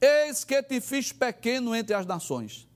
Eis 0.00 0.42
que 0.42 0.60
te 0.60 0.80
fiz 0.80 1.12
pequeno 1.12 1.72
entre 1.72 1.94
as 1.94 2.04
nações. 2.04 2.68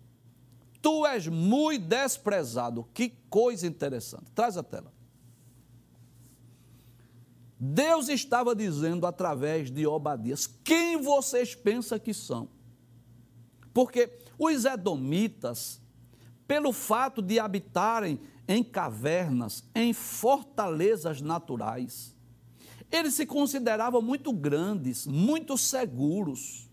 Tu 0.80 1.04
és 1.04 1.26
muito 1.26 1.84
desprezado. 1.84 2.88
Que 2.94 3.08
coisa 3.28 3.66
interessante. 3.66 4.30
Traz 4.32 4.56
a 4.56 4.62
tela. 4.62 4.94
Deus 7.58 8.08
estava 8.08 8.54
dizendo 8.54 9.06
através 9.06 9.70
de 9.70 9.86
Obadias: 9.86 10.46
quem 10.62 11.00
vocês 11.00 11.54
pensam 11.54 11.98
que 11.98 12.12
são? 12.12 12.48
Porque 13.72 14.18
os 14.38 14.64
edomitas, 14.64 15.80
pelo 16.46 16.72
fato 16.72 17.22
de 17.22 17.38
habitarem 17.38 18.20
em 18.46 18.62
cavernas, 18.62 19.64
em 19.74 19.92
fortalezas 19.92 21.20
naturais, 21.20 22.14
eles 22.92 23.14
se 23.14 23.26
consideravam 23.26 24.02
muito 24.02 24.32
grandes, 24.32 25.06
muito 25.06 25.56
seguros. 25.56 26.68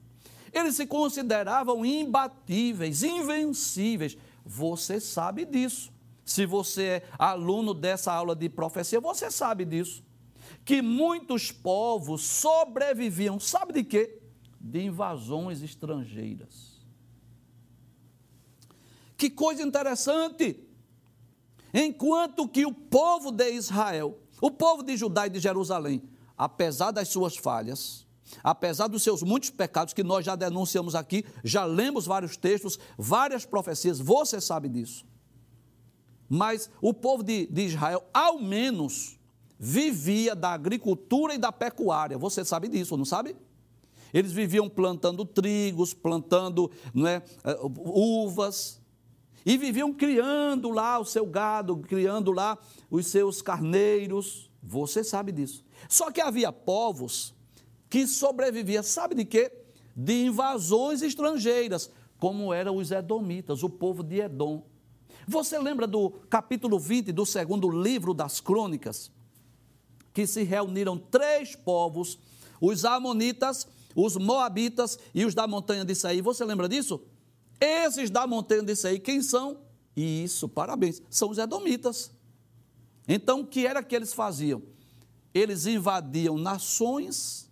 Eles 0.52 0.76
se 0.76 0.86
consideravam 0.86 1.84
imbatíveis, 1.84 3.02
invencíveis. 3.02 4.16
Você 4.46 5.00
sabe 5.00 5.46
disso. 5.46 5.92
Se 6.24 6.46
você 6.46 6.84
é 6.84 7.04
aluno 7.18 7.74
dessa 7.74 8.14
aula 8.14 8.36
de 8.36 8.48
profecia, 8.48 9.02
você 9.02 9.32
sabe 9.32 9.66
disso 9.66 10.04
que 10.66 10.82
muitos 10.82 11.52
povos 11.52 12.22
sobreviviam, 12.22 13.40
sabe 13.40 13.74
de 13.74 13.84
quê? 13.84 14.22
De 14.60 14.82
invasões 14.84 15.62
estrangeiras. 15.62 16.74
Que 19.18 19.30
coisa 19.30 19.62
interessante! 19.62 20.60
Enquanto 21.74 22.48
que 22.48 22.66
o 22.66 22.74
povo 22.74 23.32
de 23.32 23.52
Israel, 23.52 24.20
o 24.40 24.52
povo 24.52 24.84
de 24.84 24.96
Judá 24.96 25.28
e 25.28 25.30
de 25.30 25.40
Jerusalém, 25.40 26.04
apesar 26.38 26.92
das 26.92 27.10
suas 27.10 27.36
falhas, 27.36 28.06
apesar 28.44 28.88
dos 28.88 29.04
seus 29.04 29.24
muitos 29.24 29.50
pecados 29.50 29.94
que 29.94 30.04
nós 30.04 30.26
já 30.26 30.36
denunciamos 30.36 30.96
aqui, 30.96 31.26
já 31.44 31.66
lemos 31.66 32.06
vários 32.06 32.38
textos, 32.38 32.80
várias 32.98 33.46
profecias, 33.46 34.00
você 34.00 34.40
sabe 34.40 34.70
disso. 34.70 35.06
Mas 36.30 36.70
o 36.82 36.94
povo 36.94 37.24
de, 37.24 37.48
de 37.48 37.64
Israel, 37.64 38.04
ao 38.14 38.40
menos, 38.40 39.20
vivia 39.64 40.36
da 40.36 40.50
agricultura 40.50 41.34
e 41.34 41.38
da 41.38 41.50
pecuária. 41.50 42.18
Você 42.18 42.44
sabe 42.44 42.68
disso, 42.68 42.98
não 42.98 43.06
sabe? 43.06 43.34
Eles 44.14 44.34
viviam 44.34 44.68
plantando 44.70 45.24
trigos, 45.24 45.94
plantando 45.94 46.70
é, 47.08 47.22
uvas, 47.64 48.82
e 49.46 49.58
viviam 49.58 49.94
criando 49.94 50.70
lá 50.70 51.00
o 51.00 51.06
seu 51.06 51.26
gado, 51.26 51.78
criando 51.78 52.34
lá 52.34 52.58
os 52.92 53.08
seus 53.08 53.42
carneiros. 53.42 54.52
Você 54.62 55.02
sabe 55.02 55.32
disso. 55.32 55.64
Só 55.88 56.12
que 56.12 56.20
havia 56.20 56.52
povos 56.52 57.34
que 57.90 58.06
sobreviviam, 58.06 58.84
sabe 58.84 59.16
de 59.16 59.24
quê? 59.24 59.50
De 59.96 60.26
invasões 60.26 61.02
estrangeiras, 61.02 61.90
como 62.20 62.54
eram 62.54 62.76
os 62.76 62.92
edomitas, 62.92 63.64
o 63.64 63.70
povo 63.70 64.04
de 64.04 64.20
Edom. 64.20 64.66
Você 65.26 65.58
lembra 65.58 65.88
do 65.88 66.10
capítulo 66.30 66.78
20 66.78 67.14
do 67.14 67.26
segundo 67.26 67.70
livro 67.70 68.14
das 68.14 68.42
crônicas? 68.42 69.10
Que 70.14 70.28
se 70.28 70.44
reuniram 70.44 70.98
três 70.98 71.56
povos, 71.56 72.20
os 72.62 72.86
Amonitas, 72.86 73.68
os 73.96 74.16
Moabitas 74.16 74.98
e 75.14 75.26
os 75.26 75.34
da 75.34 75.48
montanha 75.48 75.84
de 75.84 75.96
Saí. 75.96 76.22
Você 76.22 76.46
lembra 76.46 76.70
disso? 76.70 77.02
Esses 77.60 78.10
da 78.10 78.28
montanha 78.28 78.64
de 78.64 78.76
Saí, 78.76 79.00
quem 79.00 79.22
são? 79.22 79.58
Isso, 79.96 80.48
parabéns, 80.50 81.02
são 81.10 81.30
os 81.30 81.38
Edomitas. 81.38 82.12
Então, 83.08 83.42
o 83.42 83.48
que 83.48 83.66
era 83.66 83.84
que 83.84 83.96
eles 83.96 84.14
faziam? 84.14 84.62
Eles 85.34 85.66
invadiam 85.66 86.38
nações, 86.38 87.50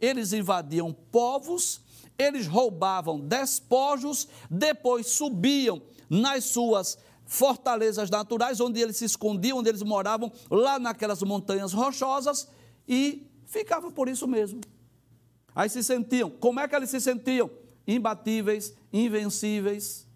eles 0.00 0.32
invadiam 0.32 0.92
povos, 0.92 1.80
eles 2.18 2.46
roubavam 2.46 3.20
despojos, 3.20 4.28
depois 4.50 5.06
subiam 5.06 5.82
nas 6.08 6.44
suas 6.44 6.98
fortalezas 7.26 8.08
naturais, 8.08 8.60
onde 8.60 8.80
eles 8.80 8.96
se 8.96 9.04
escondiam, 9.04 9.58
onde 9.58 9.68
eles 9.68 9.82
moravam, 9.82 10.32
lá 10.50 10.78
naquelas 10.78 11.22
montanhas 11.22 11.72
rochosas, 11.72 12.48
e 12.88 13.28
ficavam 13.44 13.90
por 13.90 14.08
isso 14.08 14.26
mesmo. 14.26 14.60
Aí 15.54 15.68
se 15.68 15.82
sentiam, 15.82 16.30
como 16.30 16.60
é 16.60 16.68
que 16.68 16.76
eles 16.76 16.90
se 16.90 17.00
sentiam? 17.00 17.50
Imbatíveis, 17.86 18.74
invencíveis. 18.92 20.06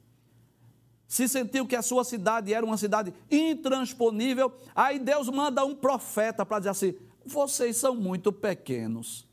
Se 1.09 1.27
sentiam 1.27 1.67
que 1.67 1.75
a 1.75 1.83
sua 1.83 2.05
cidade 2.05 2.55
era 2.55 2.65
uma 2.65 2.77
cidade 2.77 3.13
intransponível. 3.29 4.53
Aí 4.75 4.99
Deus 4.99 5.29
manda 5.29 5.65
um 5.65 5.75
profeta 5.75 6.47
para 6.47 6.61
dizer 6.61 6.71
assim: 6.71 6.95
vocês 7.25 7.77
são 7.77 7.97
muito 7.97 8.33
pequenos. 8.33 9.27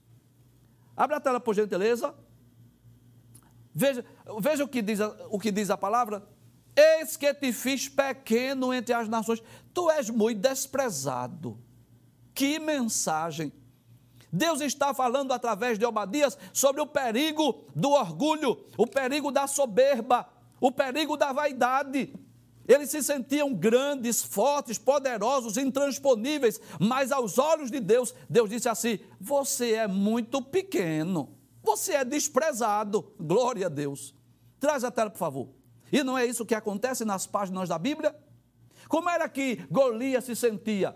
Abre 0.95 1.15
a 1.15 1.19
tela, 1.19 1.39
por 1.39 1.53
gentileza. 1.53 2.15
Veja, 3.73 4.03
veja 4.39 4.63
o, 4.63 4.67
que 4.67 4.81
diz 4.81 4.99
o 5.29 5.37
que 5.37 5.51
diz 5.51 5.69
a 5.69 5.77
palavra. 5.77 6.27
Eis 6.77 7.17
que 7.17 7.33
te 7.33 7.51
fiz 7.51 7.89
pequeno 7.89 8.71
entre 8.71 8.93
as 8.93 9.09
nações, 9.09 9.41
tu 9.73 9.89
és 9.89 10.11
muito 10.11 10.39
desprezado. 10.39 11.57
Que 12.35 12.59
mensagem! 12.59 13.51
Deus 14.31 14.61
está 14.61 14.93
falando 14.93 15.31
através 15.31 15.79
de 15.79 15.85
Obadias 15.85 16.37
sobre 16.53 16.79
o 16.79 16.85
perigo 16.85 17.65
do 17.75 17.89
orgulho, 17.89 18.63
o 18.77 18.85
perigo 18.85 19.31
da 19.31 19.47
soberba, 19.47 20.29
o 20.61 20.71
perigo 20.71 21.17
da 21.17 21.31
vaidade. 21.31 22.13
Eles 22.67 22.91
se 22.91 23.01
sentiam 23.01 23.53
grandes, 23.53 24.21
fortes, 24.21 24.77
poderosos, 24.77 25.57
intransponíveis, 25.57 26.61
mas 26.79 27.11
aos 27.11 27.39
olhos 27.39 27.71
de 27.71 27.79
Deus, 27.79 28.13
Deus 28.29 28.49
disse 28.49 28.69
assim: 28.69 28.99
Você 29.19 29.73
é 29.73 29.87
muito 29.87 30.43
pequeno, 30.43 31.33
você 31.63 31.93
é 31.93 32.05
desprezado. 32.05 33.15
Glória 33.19 33.65
a 33.65 33.69
Deus. 33.69 34.13
Traz 34.59 34.83
a 34.83 34.91
tela, 34.91 35.09
por 35.09 35.17
favor. 35.17 35.56
E 35.91 36.03
não 36.03 36.17
é 36.17 36.25
isso 36.25 36.45
que 36.45 36.55
acontece 36.55 37.05
nas 37.05 37.25
páginas 37.27 37.69
da 37.69 37.77
Bíblia? 37.77 38.15
Como 38.87 39.09
era 39.09 39.27
que 39.27 39.57
Golias 39.69 40.23
se 40.23 40.35
sentia? 40.35 40.95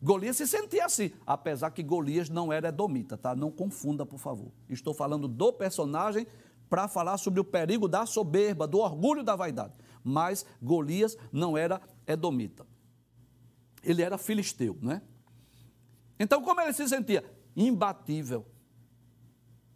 Golias 0.00 0.36
se 0.36 0.46
sentia 0.46 0.84
assim, 0.84 1.10
apesar 1.26 1.70
que 1.70 1.82
Golias 1.82 2.28
não 2.28 2.52
era 2.52 2.68
edomita, 2.68 3.16
tá? 3.16 3.34
Não 3.34 3.50
confunda, 3.50 4.04
por 4.04 4.18
favor. 4.18 4.52
Estou 4.68 4.94
falando 4.94 5.26
do 5.26 5.52
personagem 5.52 6.26
para 6.68 6.88
falar 6.88 7.16
sobre 7.18 7.40
o 7.40 7.44
perigo 7.44 7.88
da 7.88 8.06
soberba, 8.06 8.66
do 8.66 8.78
orgulho 8.78 9.22
da 9.22 9.34
vaidade. 9.34 9.74
Mas 10.04 10.44
Golias 10.62 11.16
não 11.32 11.56
era 11.56 11.80
edomita. 12.06 12.66
Ele 13.82 14.02
era 14.02 14.18
filisteu, 14.18 14.76
né? 14.82 15.02
Então, 16.18 16.42
como 16.42 16.60
ele 16.60 16.72
se 16.72 16.88
sentia? 16.88 17.24
Imbatível. 17.54 18.46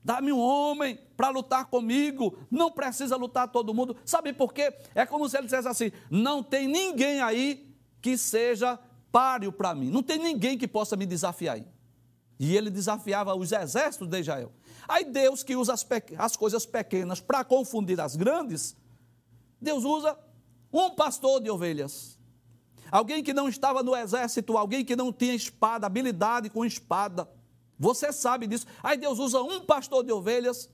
Dá-me 0.02 0.32
um 0.32 0.38
homem 0.38 0.98
para 1.16 1.28
lutar 1.28 1.66
comigo. 1.66 2.38
Não 2.50 2.70
precisa 2.70 3.16
lutar 3.16 3.48
todo 3.48 3.74
mundo. 3.74 3.96
Sabe 4.04 4.32
por 4.32 4.52
quê? 4.52 4.72
É 4.94 5.04
como 5.04 5.28
se 5.28 5.36
ele 5.36 5.44
dissesse 5.44 5.68
assim: 5.68 5.92
não 6.10 6.42
tem 6.42 6.66
ninguém 6.66 7.20
aí 7.20 7.74
que 8.00 8.16
seja 8.16 8.78
páreo 9.12 9.52
para 9.52 9.74
mim. 9.74 9.90
Não 9.90 10.02
tem 10.02 10.18
ninguém 10.18 10.56
que 10.56 10.66
possa 10.66 10.96
me 10.96 11.04
desafiar 11.04 11.56
aí. 11.56 11.66
E 12.38 12.56
ele 12.56 12.70
desafiava 12.70 13.34
os 13.34 13.52
exércitos 13.52 14.08
de 14.08 14.20
Israel. 14.20 14.50
Aí 14.88 15.04
Deus, 15.04 15.42
que 15.42 15.54
usa 15.54 15.74
as, 15.74 15.86
as 16.16 16.36
coisas 16.36 16.64
pequenas 16.64 17.20
para 17.20 17.44
confundir 17.44 18.00
as 18.00 18.16
grandes, 18.16 18.74
Deus 19.60 19.84
usa 19.84 20.18
um 20.72 20.90
pastor 20.90 21.42
de 21.42 21.50
ovelhas. 21.50 22.18
Alguém 22.90 23.22
que 23.22 23.34
não 23.34 23.48
estava 23.48 23.82
no 23.82 23.94
exército, 23.94 24.56
alguém 24.56 24.84
que 24.84 24.96
não 24.96 25.12
tinha 25.12 25.34
espada, 25.34 25.86
habilidade 25.86 26.48
com 26.48 26.64
espada 26.64 27.28
você 27.80 28.12
sabe 28.12 28.46
disso. 28.46 28.66
Aí 28.82 28.98
Deus 28.98 29.18
usa 29.18 29.40
um 29.40 29.64
pastor 29.64 30.04
de 30.04 30.12
ovelhas 30.12 30.68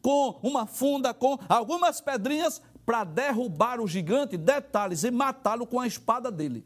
com 0.00 0.38
uma 0.44 0.64
funda, 0.64 1.12
com 1.12 1.36
algumas 1.48 2.00
pedrinhas 2.00 2.62
para 2.86 3.02
derrubar 3.02 3.80
o 3.80 3.88
gigante, 3.88 4.36
detalhes, 4.36 5.02
e 5.02 5.10
matá-lo 5.10 5.66
com 5.66 5.80
a 5.80 5.88
espada 5.88 6.30
dele. 6.30 6.64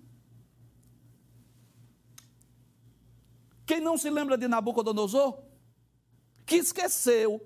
Quem 3.64 3.81
não 3.81 3.97
se 3.97 4.11
lembra 4.11 4.37
de 4.37 4.47
Nabucodonosor? 4.47 5.38
Que 6.45 6.57
esqueceu 6.57 7.40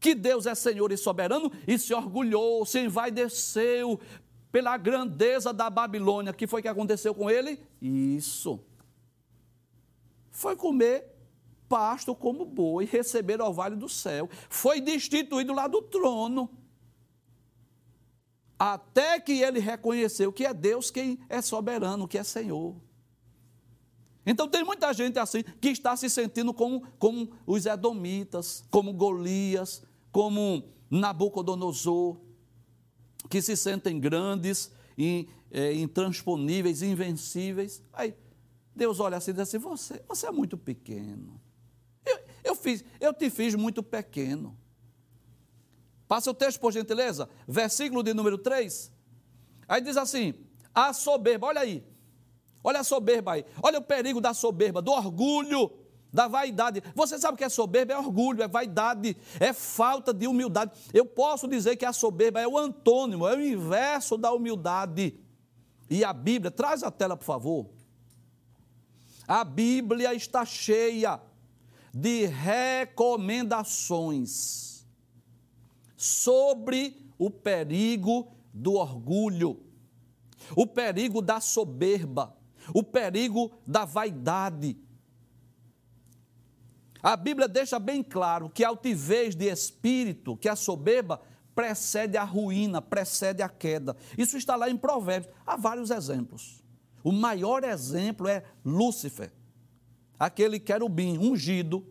que 0.00 0.14
Deus 0.14 0.46
é 0.46 0.54
Senhor 0.54 0.90
e 0.90 0.96
soberano 0.96 1.52
e 1.66 1.78
se 1.78 1.92
orgulhou, 1.92 2.64
se 2.64 2.78
envaideceu 2.80 4.00
pela 4.50 4.74
grandeza 4.78 5.52
da 5.52 5.68
Babilônia. 5.68 6.32
O 6.32 6.34
que 6.34 6.46
foi 6.46 6.62
que 6.62 6.68
aconteceu 6.68 7.14
com 7.14 7.28
ele? 7.28 7.60
Isso. 7.82 8.58
Foi 10.30 10.56
comer 10.56 11.17
pasto 11.68 12.14
como 12.14 12.44
boi, 12.44 12.84
receber 12.84 13.38
vale 13.52 13.76
do 13.76 13.88
céu. 13.88 14.28
Foi 14.48 14.80
destituído 14.80 15.52
lá 15.52 15.66
do 15.68 15.82
trono. 15.82 16.50
Até 18.58 19.20
que 19.20 19.40
ele 19.40 19.60
reconheceu 19.60 20.32
que 20.32 20.44
é 20.44 20.52
Deus 20.52 20.90
quem 20.90 21.18
é 21.28 21.40
soberano, 21.40 22.08
que 22.08 22.18
é 22.18 22.24
Senhor. 22.24 22.74
Então 24.26 24.48
tem 24.48 24.64
muita 24.64 24.92
gente 24.92 25.18
assim 25.18 25.42
que 25.60 25.68
está 25.68 25.96
se 25.96 26.10
sentindo 26.10 26.52
como, 26.52 26.82
como 26.98 27.30
os 27.46 27.64
Edomitas, 27.64 28.64
como 28.70 28.92
Golias, 28.92 29.82
como 30.10 30.64
Nabucodonosor, 30.90 32.18
que 33.30 33.40
se 33.40 33.56
sentem 33.56 33.98
grandes, 34.00 34.72
é, 35.50 35.72
intransponíveis, 35.74 36.82
invencíveis. 36.82 37.82
Aí 37.92 38.14
Deus 38.74 39.00
olha 39.00 39.16
assim 39.16 39.30
e 39.30 39.34
diz 39.34 39.42
assim: 39.42 39.58
você, 39.58 40.02
você 40.06 40.26
é 40.26 40.30
muito 40.30 40.58
pequeno. 40.58 41.40
Fiz, 42.58 42.84
eu 43.00 43.12
te 43.12 43.30
fiz 43.30 43.54
muito 43.54 43.82
pequeno. 43.82 44.56
Passa 46.06 46.30
o 46.30 46.34
texto, 46.34 46.58
por 46.58 46.72
gentileza, 46.72 47.28
versículo 47.46 48.02
de 48.02 48.14
número 48.14 48.38
3. 48.38 48.90
Aí 49.68 49.80
diz 49.80 49.96
assim: 49.96 50.34
a 50.74 50.92
soberba, 50.92 51.48
olha 51.48 51.60
aí, 51.60 51.84
olha 52.64 52.80
a 52.80 52.84
soberba 52.84 53.32
aí, 53.32 53.44
olha 53.62 53.78
o 53.78 53.82
perigo 53.82 54.20
da 54.20 54.32
soberba, 54.32 54.80
do 54.80 54.90
orgulho, 54.90 55.70
da 56.12 56.26
vaidade. 56.26 56.82
Você 56.94 57.18
sabe 57.18 57.34
o 57.34 57.36
que 57.36 57.44
é 57.44 57.48
soberba? 57.48 57.92
É 57.92 57.98
orgulho, 57.98 58.42
é 58.42 58.48
vaidade, 58.48 59.16
é 59.38 59.52
falta 59.52 60.14
de 60.14 60.26
humildade. 60.26 60.72
Eu 60.92 61.04
posso 61.04 61.46
dizer 61.46 61.76
que 61.76 61.84
a 61.84 61.92
soberba 61.92 62.40
é 62.40 62.48
o 62.48 62.56
antônimo, 62.56 63.28
é 63.28 63.36
o 63.36 63.40
inverso 63.40 64.16
da 64.16 64.32
humildade. 64.32 65.18
E 65.90 66.04
a 66.04 66.12
Bíblia, 66.12 66.50
traz 66.50 66.82
a 66.82 66.90
tela, 66.90 67.16
por 67.16 67.24
favor. 67.24 67.66
A 69.26 69.44
Bíblia 69.44 70.14
está 70.14 70.44
cheia 70.44 71.20
de 71.92 72.26
recomendações 72.26 74.86
sobre 75.96 77.12
o 77.18 77.30
perigo 77.30 78.32
do 78.52 78.74
orgulho, 78.74 79.60
o 80.54 80.66
perigo 80.66 81.20
da 81.20 81.40
soberba, 81.40 82.36
o 82.72 82.82
perigo 82.82 83.50
da 83.66 83.84
vaidade. 83.84 84.76
A 87.02 87.16
Bíblia 87.16 87.48
deixa 87.48 87.78
bem 87.78 88.02
claro 88.02 88.50
que 88.50 88.64
a 88.64 88.68
altivez 88.68 89.34
de 89.34 89.46
espírito, 89.46 90.36
que 90.36 90.48
a 90.48 90.56
soberba, 90.56 91.20
precede 91.54 92.16
a 92.16 92.22
ruína, 92.22 92.80
precede 92.80 93.42
a 93.42 93.48
queda. 93.48 93.96
Isso 94.16 94.36
está 94.36 94.54
lá 94.54 94.70
em 94.70 94.76
Provérbios. 94.76 95.34
Há 95.44 95.56
vários 95.56 95.90
exemplos. 95.90 96.62
O 97.02 97.10
maior 97.10 97.64
exemplo 97.64 98.28
é 98.28 98.44
Lúcifer 98.64 99.32
aquele 100.18 100.58
querubim 100.58 101.16
ungido, 101.18 101.86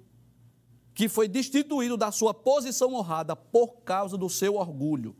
que 0.93 1.07
foi 1.07 1.27
destituído 1.27 1.95
da 1.95 2.11
sua 2.11 2.33
posição 2.33 2.93
honrada 2.93 3.35
por 3.35 3.81
causa 3.81 4.17
do 4.17 4.29
seu 4.29 4.55
orgulho. 4.55 5.15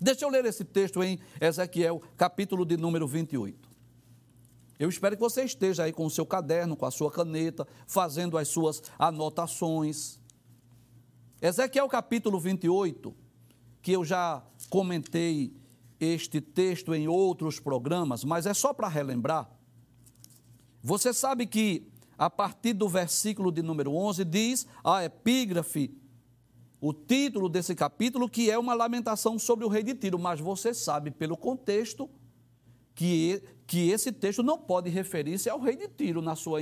Deixa 0.00 0.24
eu 0.24 0.28
ler 0.28 0.44
esse 0.44 0.64
texto 0.64 1.02
em 1.02 1.18
Ezequiel, 1.40 2.02
capítulo 2.16 2.66
de 2.66 2.76
número 2.76 3.06
28. 3.06 3.66
Eu 4.78 4.90
espero 4.90 5.16
que 5.16 5.22
você 5.22 5.42
esteja 5.42 5.84
aí 5.84 5.92
com 5.92 6.04
o 6.04 6.10
seu 6.10 6.26
caderno, 6.26 6.76
com 6.76 6.84
a 6.84 6.90
sua 6.90 7.10
caneta, 7.10 7.66
fazendo 7.86 8.36
as 8.36 8.48
suas 8.48 8.82
anotações. 8.98 10.20
Ezequiel 11.40 11.88
capítulo 11.88 12.38
28, 12.38 13.14
que 13.80 13.92
eu 13.92 14.04
já 14.04 14.44
comentei 14.68 15.56
este 15.98 16.42
texto 16.42 16.94
em 16.94 17.08
outros 17.08 17.58
programas, 17.58 18.22
mas 18.22 18.44
é 18.44 18.52
só 18.52 18.74
para 18.74 18.88
relembrar. 18.88 19.55
Você 20.86 21.12
sabe 21.12 21.46
que 21.46 21.84
a 22.16 22.30
partir 22.30 22.72
do 22.72 22.88
versículo 22.88 23.50
de 23.50 23.60
número 23.60 23.92
11 23.92 24.24
diz 24.24 24.68
a 24.84 25.04
epígrafe, 25.04 25.92
o 26.80 26.92
título 26.92 27.48
desse 27.48 27.74
capítulo, 27.74 28.28
que 28.28 28.52
é 28.52 28.56
uma 28.56 28.72
lamentação 28.72 29.36
sobre 29.36 29.64
o 29.64 29.68
rei 29.68 29.82
de 29.82 29.96
Tiro, 29.96 30.16
mas 30.16 30.38
você 30.38 30.72
sabe 30.72 31.10
pelo 31.10 31.36
contexto 31.36 32.08
que, 32.94 33.42
que 33.66 33.90
esse 33.90 34.12
texto 34.12 34.44
não 34.44 34.56
pode 34.56 34.88
referir-se 34.88 35.50
ao 35.50 35.58
rei 35.58 35.74
de 35.74 35.88
Tiro 35.88 36.22
na 36.22 36.36
sua, 36.36 36.60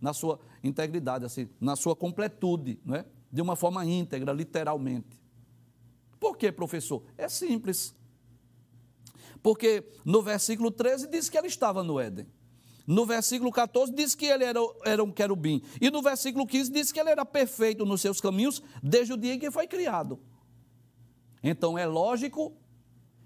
na 0.00 0.14
sua 0.14 0.40
integridade, 0.64 1.26
assim, 1.26 1.46
na 1.60 1.76
sua 1.76 1.94
completude, 1.94 2.80
não 2.82 2.96
é? 2.96 3.04
de 3.30 3.42
uma 3.42 3.54
forma 3.54 3.84
íntegra, 3.84 4.32
literalmente. 4.32 5.20
Por 6.18 6.38
quê, 6.38 6.50
professor? 6.50 7.02
É 7.18 7.28
simples. 7.28 7.94
Porque 9.42 9.84
no 10.06 10.22
versículo 10.22 10.70
13 10.70 11.06
diz 11.08 11.28
que 11.28 11.36
ele 11.36 11.48
estava 11.48 11.82
no 11.82 12.00
Éden. 12.00 12.26
No 12.88 13.04
versículo 13.04 13.52
14 13.52 13.92
diz 13.92 14.14
que 14.14 14.24
ele 14.24 14.44
era, 14.44 14.58
era 14.82 15.04
um 15.04 15.12
querubim. 15.12 15.62
E 15.78 15.90
no 15.90 16.00
versículo 16.00 16.46
15 16.46 16.72
diz 16.72 16.90
que 16.90 16.98
ele 16.98 17.10
era 17.10 17.22
perfeito 17.22 17.84
nos 17.84 18.00
seus 18.00 18.18
caminhos 18.18 18.62
desde 18.82 19.12
o 19.12 19.16
dia 19.18 19.34
em 19.34 19.38
que 19.38 19.50
foi 19.50 19.66
criado. 19.66 20.18
Então 21.42 21.76
é 21.76 21.84
lógico 21.84 22.56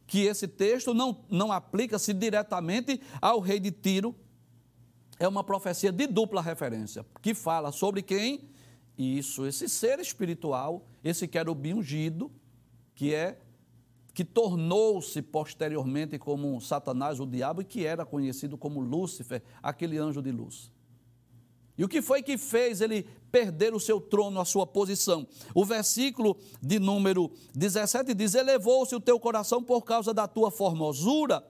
que 0.05 0.23
esse 0.23 0.49
texto 0.49 0.93
não, 0.93 1.25
não 1.31 1.53
aplica-se 1.53 2.13
diretamente 2.13 3.01
ao 3.21 3.39
rei 3.39 3.61
de 3.61 3.71
Tiro. 3.71 4.17
É 5.17 5.29
uma 5.29 5.45
profecia 5.45 5.93
de 5.93 6.09
dupla 6.09 6.43
referência, 6.43 7.07
que 7.23 7.33
fala 7.33 7.71
sobre 7.71 8.03
quem? 8.03 8.51
Isso, 8.99 9.47
esse 9.47 9.69
ser 9.69 10.01
espiritual, 10.01 10.89
esse 11.05 11.29
querubim 11.29 11.75
ungido, 11.75 12.33
que 12.97 13.15
é 13.15 13.39
que 14.15 14.25
tornou-se 14.25 15.21
posteriormente 15.23 16.19
como 16.19 16.61
Satanás, 16.61 17.19
o 17.19 17.27
diabo, 17.27 17.63
e 17.63 17.65
que 17.65 17.87
era 17.87 18.05
conhecido 18.05 18.59
como 18.59 18.81
Lúcifer, 18.81 19.43
aquele 19.63 19.99
anjo 19.99 20.21
de 20.21 20.31
luz. 20.31 20.71
E 21.77 21.85
o 21.85 21.89
que 21.89 22.03
foi 22.03 22.23
que 22.23 22.37
fez 22.37 22.81
ele 22.81 23.05
perder 23.31 23.75
o 23.75 23.81
seu 23.81 24.01
trono, 24.01 24.39
a 24.39 24.45
sua 24.45 24.67
posição? 24.67 25.27
O 25.55 25.65
versículo 25.65 26.37
de 26.61 26.79
número 26.79 27.33
17 27.55 28.13
diz: 28.13 28.35
Elevou-se 28.35 28.95
o 28.95 29.01
teu 29.01 29.19
coração 29.19 29.63
por 29.63 29.83
causa 29.83 30.13
da 30.13 30.29
tua 30.29 30.51
formosura, 30.51 31.43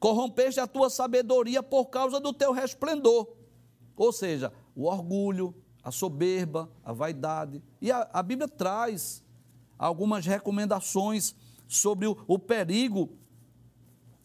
corrompeste 0.00 0.58
a 0.58 0.66
tua 0.66 0.88
sabedoria 0.88 1.62
por 1.62 1.86
causa 1.86 2.18
do 2.18 2.32
teu 2.32 2.52
resplendor. 2.52 3.28
Ou 3.94 4.12
seja, 4.12 4.50
o 4.74 4.84
orgulho, 4.84 5.54
a 5.82 5.90
soberba, 5.90 6.70
a 6.82 6.92
vaidade. 6.92 7.62
E 7.80 7.92
a, 7.92 8.08
a 8.12 8.22
Bíblia 8.22 8.48
traz 8.48 9.22
algumas 9.78 10.24
recomendações 10.24 11.34
sobre 11.66 12.06
o, 12.06 12.16
o 12.26 12.38
perigo 12.38 13.10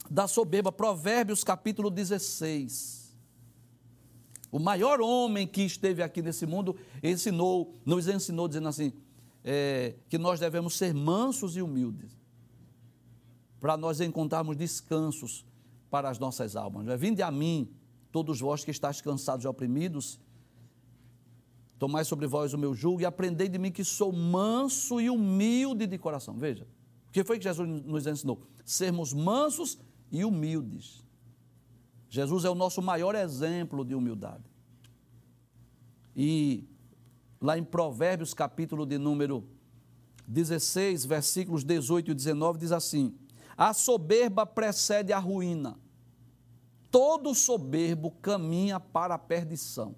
da 0.10 0.28
soberba. 0.28 0.72
Provérbios 0.72 1.44
capítulo 1.44 1.90
16. 1.90 3.02
O 4.52 4.60
maior 4.60 5.00
homem 5.00 5.48
que 5.48 5.62
esteve 5.62 6.04
aqui 6.04 6.22
nesse 6.22 6.46
mundo 6.46 6.76
ensinou, 7.02 7.74
nos 7.86 8.08
ensinou 8.08 8.48
dizendo 8.48 8.68
assim, 8.68 8.92
é, 9.44 9.96
que 10.10 10.18
nós 10.18 10.40
devemos 10.40 10.76
ser 10.76 10.94
mansos 10.94 11.56
e 11.56 11.62
humildes, 11.62 12.20
para 13.60 13.78
nós 13.78 14.02
encontrarmos 14.02 14.58
descansos 14.58 15.46
para 15.90 16.10
as 16.10 16.20
nossas 16.20 16.56
almas. 16.56 16.88
É? 16.88 16.98
Vinde 16.98 17.22
a 17.22 17.32
mim, 17.32 17.70
todos 18.12 18.42
vós 18.42 18.66
que 18.66 18.72
estáis 18.72 19.00
cansados 19.00 19.46
e 19.46 19.48
oprimidos, 19.48 20.20
tomai 21.80 22.04
sobre 22.04 22.28
vós 22.28 22.54
o 22.54 22.58
meu 22.58 22.76
jugo 22.76 23.02
e 23.02 23.06
aprendei 23.06 23.48
de 23.48 23.58
mim 23.58 23.72
que 23.72 23.84
sou 23.84 24.12
manso 24.12 25.00
e 25.00 25.10
humilde 25.10 25.88
de 25.88 25.98
coração. 25.98 26.36
Veja, 26.38 26.68
o 27.12 27.14
que 27.14 27.26
foi 27.26 27.38
que 27.38 27.44
Jesus 27.44 27.68
nos 27.68 28.08
ensinou? 28.08 28.42
Sermos 28.64 29.12
mansos 29.12 29.78
e 30.10 30.24
humildes. 30.24 31.06
Jesus 32.10 32.46
é 32.46 32.50
o 32.50 32.56
nosso 32.56 32.82
maior 32.82 33.16
exemplo 33.16 33.84
de 33.84 33.94
humildade. 33.94 34.50
E 36.16 36.66
lá 37.42 37.58
em 37.58 37.66
Provérbios, 37.66 38.34
capítulo 38.34 38.86
de 38.86 38.98
número 38.98 39.46
16, 40.26 41.04
versículos 41.04 41.66
18 41.66 42.12
e 42.12 42.14
19, 42.14 42.60
diz 42.60 42.72
assim: 42.72 43.14
A 43.58 43.74
soberba 43.74 44.46
precede 44.46 45.12
a 45.12 45.20
ruína. 45.20 45.78
Todo 46.90 47.36
soberbo 47.36 48.12
caminha 48.22 48.80
para 48.80 49.16
a 49.16 49.20
perdição. 49.20 49.98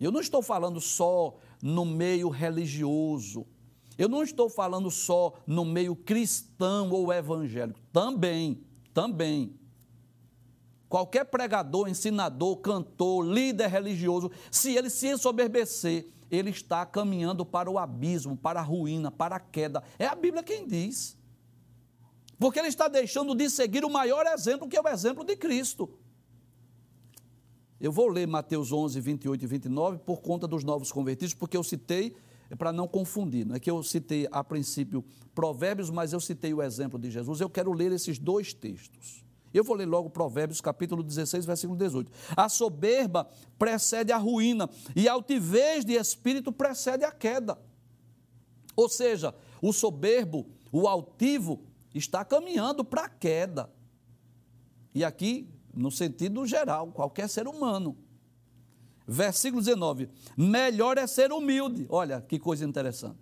Eu 0.00 0.10
não 0.10 0.20
estou 0.20 0.42
falando 0.42 0.80
só 0.80 1.36
no 1.62 1.84
meio 1.84 2.30
religioso. 2.30 3.46
Eu 4.00 4.08
não 4.08 4.22
estou 4.22 4.48
falando 4.48 4.90
só 4.90 5.34
no 5.46 5.62
meio 5.62 5.94
cristão 5.94 6.88
ou 6.90 7.12
evangélico. 7.12 7.78
Também, 7.92 8.64
também. 8.94 9.54
Qualquer 10.88 11.26
pregador, 11.26 11.86
ensinador, 11.86 12.56
cantor, 12.56 13.22
líder 13.22 13.68
religioso, 13.68 14.30
se 14.50 14.74
ele 14.74 14.88
se 14.88 15.08
ensoberbecer, 15.08 16.08
ele 16.30 16.48
está 16.48 16.86
caminhando 16.86 17.44
para 17.44 17.70
o 17.70 17.78
abismo, 17.78 18.34
para 18.38 18.60
a 18.60 18.62
ruína, 18.62 19.10
para 19.10 19.36
a 19.36 19.38
queda. 19.38 19.82
É 19.98 20.06
a 20.06 20.14
Bíblia 20.14 20.42
quem 20.42 20.66
diz. 20.66 21.14
Porque 22.38 22.58
ele 22.58 22.68
está 22.68 22.88
deixando 22.88 23.34
de 23.34 23.50
seguir 23.50 23.84
o 23.84 23.90
maior 23.90 24.24
exemplo, 24.28 24.66
que 24.66 24.78
é 24.78 24.80
o 24.80 24.88
exemplo 24.88 25.26
de 25.26 25.36
Cristo. 25.36 25.90
Eu 27.78 27.92
vou 27.92 28.08
ler 28.08 28.26
Mateus 28.26 28.72
11, 28.72 28.98
28 28.98 29.44
e 29.44 29.46
29 29.46 29.98
por 29.98 30.22
conta 30.22 30.48
dos 30.48 30.64
novos 30.64 30.90
convertidos, 30.90 31.34
porque 31.34 31.54
eu 31.54 31.62
citei, 31.62 32.16
para 32.56 32.72
não 32.72 32.88
confundir, 32.88 33.46
não 33.46 33.54
é 33.54 33.60
que 33.60 33.70
eu 33.70 33.82
citei 33.82 34.26
a 34.32 34.42
princípio 34.42 35.04
Provérbios, 35.34 35.90
mas 35.90 36.12
eu 36.12 36.20
citei 36.20 36.52
o 36.52 36.62
exemplo 36.62 36.98
de 36.98 37.10
Jesus. 37.10 37.40
Eu 37.40 37.48
quero 37.48 37.72
ler 37.72 37.92
esses 37.92 38.18
dois 38.18 38.52
textos. 38.52 39.24
Eu 39.52 39.64
vou 39.64 39.76
ler 39.76 39.86
logo 39.86 40.10
Provérbios, 40.10 40.60
capítulo 40.60 41.02
16, 41.02 41.44
versículo 41.44 41.78
18. 41.78 42.10
A 42.36 42.48
soberba 42.48 43.28
precede 43.58 44.12
a 44.12 44.16
ruína, 44.16 44.68
e 44.94 45.08
a 45.08 45.12
altivez 45.12 45.84
de 45.84 45.94
espírito 45.94 46.52
precede 46.52 47.04
a 47.04 47.12
queda. 47.12 47.58
Ou 48.76 48.88
seja, 48.88 49.34
o 49.60 49.72
soberbo, 49.72 50.46
o 50.70 50.86
altivo, 50.86 51.62
está 51.94 52.24
caminhando 52.24 52.84
para 52.84 53.02
a 53.02 53.08
queda. 53.08 53.70
E 54.94 55.04
aqui, 55.04 55.48
no 55.74 55.90
sentido 55.90 56.46
geral, 56.46 56.88
qualquer 56.88 57.28
ser 57.28 57.46
humano. 57.46 57.96
Versículo 59.12 59.60
19: 59.60 60.08
Melhor 60.36 60.96
é 60.96 61.04
ser 61.04 61.32
humilde. 61.32 61.84
Olha 61.88 62.20
que 62.20 62.38
coisa 62.38 62.64
interessante. 62.64 63.18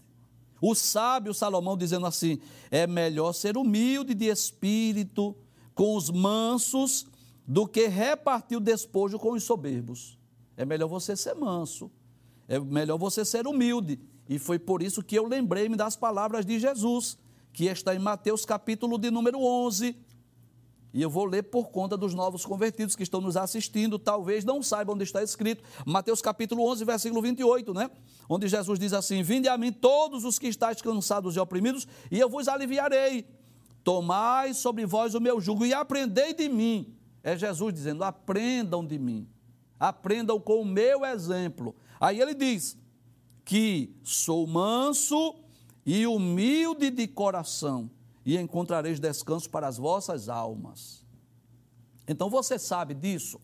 O 0.61 0.74
sábio 0.74 1.32
Salomão 1.32 1.78
dizendo 1.78 2.05
assim: 2.05 2.39
É 2.70 2.86
melhor 2.86 3.32
ser 3.32 3.57
humilde 3.57 4.12
de 4.12 4.26
espírito 4.26 5.34
com 5.74 5.97
os 5.97 6.11
mansos 6.11 7.07
do 7.47 7.66
que 7.66 7.86
repartir 7.86 8.59
o 8.59 8.61
despojo 8.61 9.18
com 9.18 9.32
os 9.32 9.45
soberbos. 9.45 10.18
É 10.59 10.66
melhor 10.66 10.89
você 10.89 11.16
ser 11.16 11.34
manso, 11.34 11.91
é 12.47 12.59
melhor 12.59 12.99
você 12.99 13.24
ser 13.24 13.47
humilde. 13.47 13.99
E 14.28 14.39
foi 14.39 14.59
por 14.59 14.82
isso 14.82 15.03
que 15.03 15.18
eu 15.18 15.26
lembrei-me 15.26 15.74
das 15.74 15.97
palavras 15.97 16.45
de 16.45 16.59
Jesus, 16.59 17.16
que 17.51 17.64
está 17.64 17.95
em 17.95 17.99
Mateus 17.99 18.45
capítulo 18.45 18.99
de 18.99 19.11
número 19.11 19.41
11. 19.41 19.97
E 20.93 21.03
eu 21.03 21.11
vou 21.11 21.26
ler 21.26 21.43
por 21.45 21.68
conta 21.68 21.97
dos 21.97 22.14
novos 22.14 22.47
convertidos 22.47 22.97
que 22.97 23.03
estão 23.03 23.20
nos 23.20 23.36
assistindo, 23.36 23.99
talvez 23.99 24.45
não 24.45 24.62
saibam 24.62 24.95
onde 24.95 25.05
está 25.05 25.22
escrito. 25.22 25.62
Mateus 25.84 26.22
capítulo 26.22 26.66
11, 26.70 26.84
versículo 26.84 27.20
28, 27.20 27.74
né? 27.74 27.91
Onde 28.28 28.49
Jesus 28.49 28.78
diz 28.78 28.93
assim: 28.93 29.22
Vinde 29.22 29.49
a 29.49 29.59
mim 29.59 29.70
todos 29.70 30.24
os 30.24 30.39
que 30.39 30.49
estáis 30.49 30.80
cansados 30.80 31.36
e 31.36 31.41
oprimidos, 31.41 31.86
e 32.11 32.18
eu 32.18 32.28
vos 32.28 32.49
aliviarei. 32.49 33.26
Tomai 33.84 34.55
sobre 34.55 34.86
vós 34.86 35.14
o 35.14 35.20
meu 35.20 35.41
jugo 35.41 35.64
e 35.64 35.74
aprendei 35.74 36.32
de 36.34 36.49
mim. 36.49 36.95
É 37.22 37.36
Jesus 37.36 37.74
dizendo: 37.74 38.03
aprendam 38.03 38.84
de 38.84 38.99
mim. 38.99 39.28
Aprendam 39.78 40.41
com 40.41 40.62
o 40.62 40.64
meu 40.64 41.05
exemplo. 41.05 41.74
Aí 42.01 42.20
ele 42.20 42.34
diz 42.34 42.76
que 43.45 43.95
sou 44.03 44.47
manso 44.47 45.34
e 45.84 46.07
humilde 46.07 46.91
de 46.91 47.07
coração, 47.07 47.91
e 48.29 48.37
encontrareis 48.37 49.01
descanso 49.01 49.49
para 49.49 49.66
as 49.66 49.79
vossas 49.79 50.29
almas. 50.29 51.03
Então 52.07 52.29
você 52.29 52.59
sabe 52.59 52.93
disso 52.93 53.41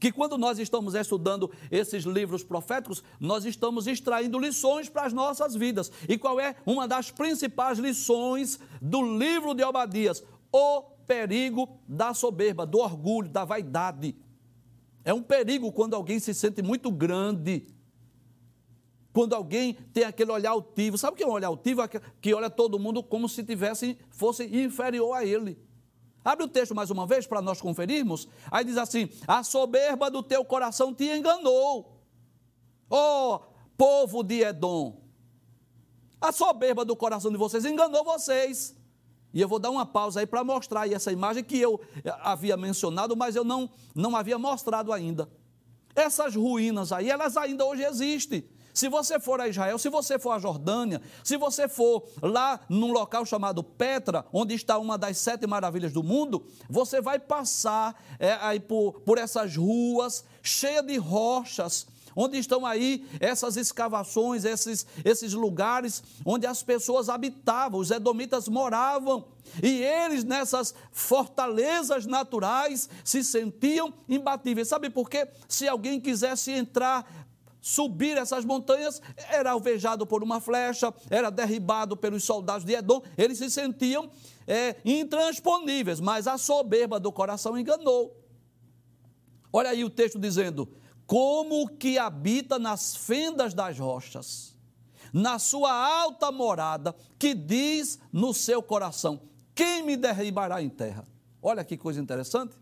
que 0.00 0.10
quando 0.10 0.38
nós 0.38 0.58
estamos 0.58 0.94
estudando 0.94 1.52
esses 1.70 2.04
livros 2.04 2.42
proféticos, 2.42 3.04
nós 3.20 3.44
estamos 3.44 3.86
extraindo 3.86 4.38
lições 4.38 4.88
para 4.88 5.04
as 5.04 5.12
nossas 5.12 5.54
vidas. 5.54 5.92
E 6.08 6.16
qual 6.16 6.40
é 6.40 6.56
uma 6.64 6.88
das 6.88 7.10
principais 7.10 7.78
lições 7.78 8.58
do 8.80 9.18
livro 9.18 9.52
de 9.52 9.62
Obadias? 9.62 10.24
O 10.50 10.80
perigo 11.06 11.78
da 11.86 12.14
soberba, 12.14 12.64
do 12.64 12.78
orgulho, 12.78 13.28
da 13.28 13.44
vaidade. 13.44 14.16
É 15.04 15.12
um 15.12 15.22
perigo 15.22 15.70
quando 15.70 15.92
alguém 15.92 16.18
se 16.18 16.32
sente 16.32 16.62
muito 16.62 16.90
grande. 16.90 17.66
Quando 19.18 19.34
alguém 19.34 19.74
tem 19.92 20.04
aquele 20.04 20.30
olhar 20.30 20.50
altivo. 20.50 20.96
Sabe 20.96 21.14
o 21.14 21.16
que 21.16 21.24
é 21.24 21.26
um 21.26 21.32
olhar 21.32 21.48
altivo? 21.48 21.82
Que 22.20 22.32
olha 22.32 22.48
todo 22.48 22.78
mundo 22.78 23.02
como 23.02 23.28
se 23.28 23.42
tivesse, 23.42 23.98
fosse 24.12 24.44
inferior 24.44 25.12
a 25.12 25.24
ele. 25.24 25.60
Abre 26.24 26.44
o 26.44 26.48
texto 26.48 26.72
mais 26.72 26.88
uma 26.88 27.04
vez 27.04 27.26
para 27.26 27.42
nós 27.42 27.60
conferirmos. 27.60 28.28
Aí 28.48 28.64
diz 28.64 28.76
assim: 28.76 29.08
A 29.26 29.42
soberba 29.42 30.08
do 30.08 30.22
teu 30.22 30.44
coração 30.44 30.94
te 30.94 31.02
enganou. 31.02 32.00
Oh, 32.88 33.40
povo 33.76 34.22
de 34.22 34.40
Edom. 34.42 35.02
A 36.20 36.30
soberba 36.30 36.84
do 36.84 36.94
coração 36.94 37.32
de 37.32 37.36
vocês 37.36 37.64
enganou 37.64 38.04
vocês. 38.04 38.76
E 39.34 39.40
eu 39.40 39.48
vou 39.48 39.58
dar 39.58 39.70
uma 39.70 39.84
pausa 39.84 40.20
aí 40.20 40.26
para 40.26 40.44
mostrar 40.44 40.82
aí 40.82 40.94
essa 40.94 41.10
imagem 41.10 41.42
que 41.42 41.58
eu 41.58 41.80
havia 42.22 42.56
mencionado, 42.56 43.16
mas 43.16 43.34
eu 43.34 43.42
não, 43.42 43.68
não 43.96 44.14
havia 44.14 44.38
mostrado 44.38 44.92
ainda. 44.92 45.28
Essas 45.92 46.36
ruínas 46.36 46.92
aí, 46.92 47.10
elas 47.10 47.36
ainda 47.36 47.64
hoje 47.64 47.82
existem. 47.82 48.48
Se 48.78 48.88
você 48.88 49.18
for 49.18 49.40
a 49.40 49.48
Israel, 49.48 49.76
se 49.76 49.88
você 49.88 50.20
for 50.20 50.30
a 50.30 50.38
Jordânia, 50.38 51.02
se 51.24 51.36
você 51.36 51.66
for 51.66 52.08
lá 52.22 52.60
num 52.68 52.92
local 52.92 53.26
chamado 53.26 53.60
Petra, 53.60 54.24
onde 54.32 54.54
está 54.54 54.78
uma 54.78 54.96
das 54.96 55.18
sete 55.18 55.48
maravilhas 55.48 55.92
do 55.92 56.00
mundo, 56.00 56.46
você 56.70 57.00
vai 57.00 57.18
passar 57.18 58.00
é, 58.20 58.38
aí 58.40 58.60
por, 58.60 59.00
por 59.00 59.18
essas 59.18 59.56
ruas 59.56 60.24
cheias 60.44 60.86
de 60.86 60.96
rochas, 60.96 61.88
onde 62.14 62.38
estão 62.38 62.64
aí 62.64 63.04
essas 63.18 63.56
escavações, 63.56 64.44
esses, 64.44 64.86
esses 65.04 65.32
lugares 65.32 66.00
onde 66.24 66.46
as 66.46 66.62
pessoas 66.62 67.08
habitavam, 67.08 67.80
os 67.80 67.90
edomitas 67.90 68.46
moravam. 68.46 69.26
E 69.60 69.82
eles, 69.82 70.22
nessas 70.22 70.72
fortalezas 70.92 72.06
naturais, 72.06 72.88
se 73.02 73.24
sentiam 73.24 73.92
imbatíveis. 74.08 74.68
Sabe 74.68 74.88
por 74.88 75.10
quê? 75.10 75.26
Se 75.48 75.66
alguém 75.66 76.00
quisesse 76.00 76.52
entrar 76.52 77.27
subir 77.68 78.16
essas 78.16 78.46
montanhas, 78.46 79.02
era 79.30 79.50
alvejado 79.50 80.06
por 80.06 80.22
uma 80.22 80.40
flecha, 80.40 80.92
era 81.10 81.30
derribado 81.30 81.98
pelos 81.98 82.24
soldados 82.24 82.64
de 82.64 82.72
Edom, 82.72 83.02
eles 83.16 83.36
se 83.36 83.50
sentiam 83.50 84.10
é, 84.46 84.76
intransponíveis, 84.82 86.00
mas 86.00 86.26
a 86.26 86.38
soberba 86.38 86.98
do 86.98 87.12
coração 87.12 87.58
enganou. 87.58 88.16
Olha 89.52 89.68
aí 89.68 89.84
o 89.84 89.90
texto 89.90 90.18
dizendo: 90.18 90.66
como 91.06 91.68
que 91.68 91.98
habita 91.98 92.58
nas 92.58 92.96
fendas 92.96 93.52
das 93.52 93.78
rochas, 93.78 94.56
na 95.12 95.38
sua 95.38 95.70
alta 95.70 96.32
morada, 96.32 96.96
que 97.18 97.34
diz 97.34 97.98
no 98.10 98.32
seu 98.32 98.62
coração: 98.62 99.20
quem 99.54 99.82
me 99.82 99.94
derribará 99.94 100.62
em 100.62 100.70
terra? 100.70 101.06
Olha 101.42 101.62
que 101.62 101.76
coisa 101.76 102.00
interessante. 102.00 102.56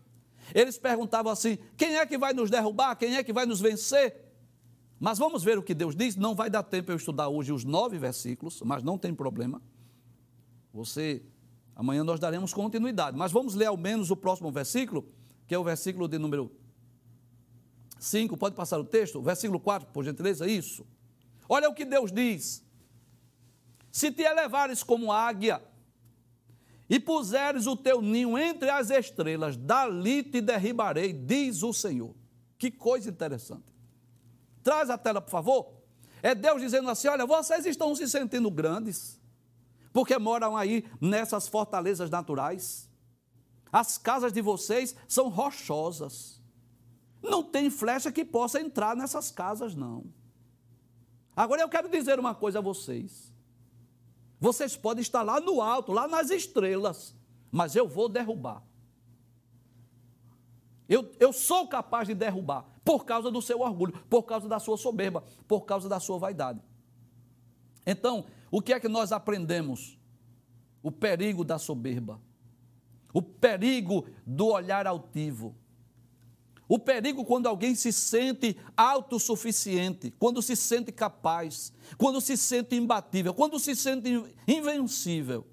Eles 0.53 0.77
perguntavam 0.77 1.31
assim: 1.31 1.57
quem 1.77 1.95
é 1.95 2.05
que 2.05 2.17
vai 2.17 2.33
nos 2.33 2.49
derrubar? 2.49 2.97
Quem 2.97 3.15
é 3.15 3.23
que 3.23 3.31
vai 3.31 3.45
nos 3.45 3.61
vencer? 3.61 4.26
Mas 4.99 5.17
vamos 5.17 5.43
ver 5.43 5.57
o 5.57 5.63
que 5.63 5.73
Deus 5.73 5.95
diz. 5.95 6.15
Não 6.15 6.33
vai 6.33 6.49
dar 6.49 6.63
tempo 6.63 6.91
eu 6.91 6.95
estudar 6.95 7.27
hoje 7.27 7.51
os 7.51 7.63
nove 7.63 7.97
versículos, 7.97 8.61
mas 8.63 8.81
não 8.81 8.97
tem 8.97 9.13
problema. 9.13 9.61
Você, 10.73 11.23
amanhã 11.75 12.03
nós 12.03 12.19
daremos 12.19 12.53
continuidade. 12.53 13.17
Mas 13.17 13.31
vamos 13.31 13.53
ler 13.53 13.65
ao 13.65 13.77
menos 13.77 14.09
o 14.09 14.15
próximo 14.15 14.51
versículo, 14.51 15.07
que 15.45 15.53
é 15.53 15.59
o 15.59 15.63
versículo 15.63 16.07
de 16.07 16.17
número 16.17 16.51
5. 17.99 18.35
Pode 18.37 18.55
passar 18.55 18.79
o 18.79 18.83
texto? 18.83 19.21
Versículo 19.21 19.59
4, 19.59 19.89
por 19.89 20.03
gentileza, 20.03 20.47
isso. 20.47 20.85
Olha 21.47 21.69
o 21.69 21.73
que 21.73 21.85
Deus 21.85 22.11
diz. 22.11 22.65
Se 23.91 24.11
te 24.11 24.23
elevares 24.23 24.83
como 24.83 25.11
águia 25.11 25.61
e 26.89 26.99
puseres 26.99 27.67
o 27.67 27.75
teu 27.75 28.01
ninho 28.01 28.37
entre 28.37 28.69
as 28.69 28.89
estrelas, 28.89 29.57
dali 29.57 30.23
te 30.23 30.41
derribarei, 30.41 31.13
diz 31.13 31.63
o 31.63 31.73
Senhor. 31.73 32.15
Que 32.57 32.71
coisa 32.71 33.09
interessante. 33.09 33.76
Traz 34.67 34.89
a 34.89 34.97
tela, 34.97 35.21
por 35.21 35.31
favor. 35.31 35.71
É 36.21 36.35
Deus 36.35 36.61
dizendo 36.61 36.89
assim: 36.89 37.07
olha, 37.07 37.25
vocês 37.25 37.65
estão 37.65 37.95
se 37.95 38.05
sentindo 38.05 38.51
grandes, 38.51 39.17
porque 39.93 40.19
moram 40.19 40.57
aí 40.57 40.83
nessas 40.99 41.47
fortalezas 41.47 42.09
naturais. 42.09 42.89
As 43.71 43.97
casas 43.97 44.33
de 44.33 44.41
vocês 44.41 44.93
são 45.07 45.29
rochosas. 45.29 46.41
Não 47.23 47.41
tem 47.41 47.69
flecha 47.69 48.11
que 48.11 48.25
possa 48.25 48.59
entrar 48.59 48.93
nessas 48.93 49.31
casas, 49.31 49.73
não. 49.73 50.03
Agora 51.33 51.61
eu 51.61 51.69
quero 51.69 51.87
dizer 51.87 52.19
uma 52.19 52.35
coisa 52.35 52.59
a 52.59 52.61
vocês. 52.61 53.31
Vocês 54.37 54.75
podem 54.75 55.01
estar 55.01 55.23
lá 55.23 55.39
no 55.39 55.61
alto, 55.61 55.93
lá 55.93 56.09
nas 56.09 56.29
estrelas, 56.29 57.15
mas 57.49 57.73
eu 57.73 57.87
vou 57.87 58.09
derrubar. 58.09 58.66
Eu, 60.87 61.11
eu 61.19 61.33
sou 61.33 61.67
capaz 61.67 62.07
de 62.07 62.13
derrubar 62.13 62.65
por 62.83 63.05
causa 63.05 63.29
do 63.29 63.41
seu 63.41 63.59
orgulho, 63.59 63.93
por 64.09 64.23
causa 64.23 64.47
da 64.47 64.59
sua 64.59 64.77
soberba, 64.77 65.23
por 65.47 65.61
causa 65.61 65.89
da 65.89 65.99
sua 65.99 66.17
vaidade. 66.17 66.61
Então, 67.85 68.25
o 68.49 68.61
que 68.61 68.73
é 68.73 68.79
que 68.79 68.87
nós 68.87 69.11
aprendemos? 69.11 69.97
O 70.81 70.91
perigo 70.91 71.43
da 71.43 71.57
soberba, 71.57 72.21
o 73.13 73.21
perigo 73.21 74.07
do 74.25 74.47
olhar 74.47 74.87
altivo, 74.87 75.55
o 76.67 76.77
perigo 76.77 77.23
quando 77.23 77.47
alguém 77.47 77.75
se 77.75 77.91
sente 77.91 78.57
autossuficiente, 78.75 80.11
quando 80.19 80.41
se 80.41 80.55
sente 80.55 80.91
capaz, 80.91 81.73
quando 81.97 82.19
se 82.19 82.35
sente 82.37 82.75
imbatível, 82.75 83.33
quando 83.33 83.57
se 83.57 83.75
sente 83.75 84.09
invencível. 84.47 85.45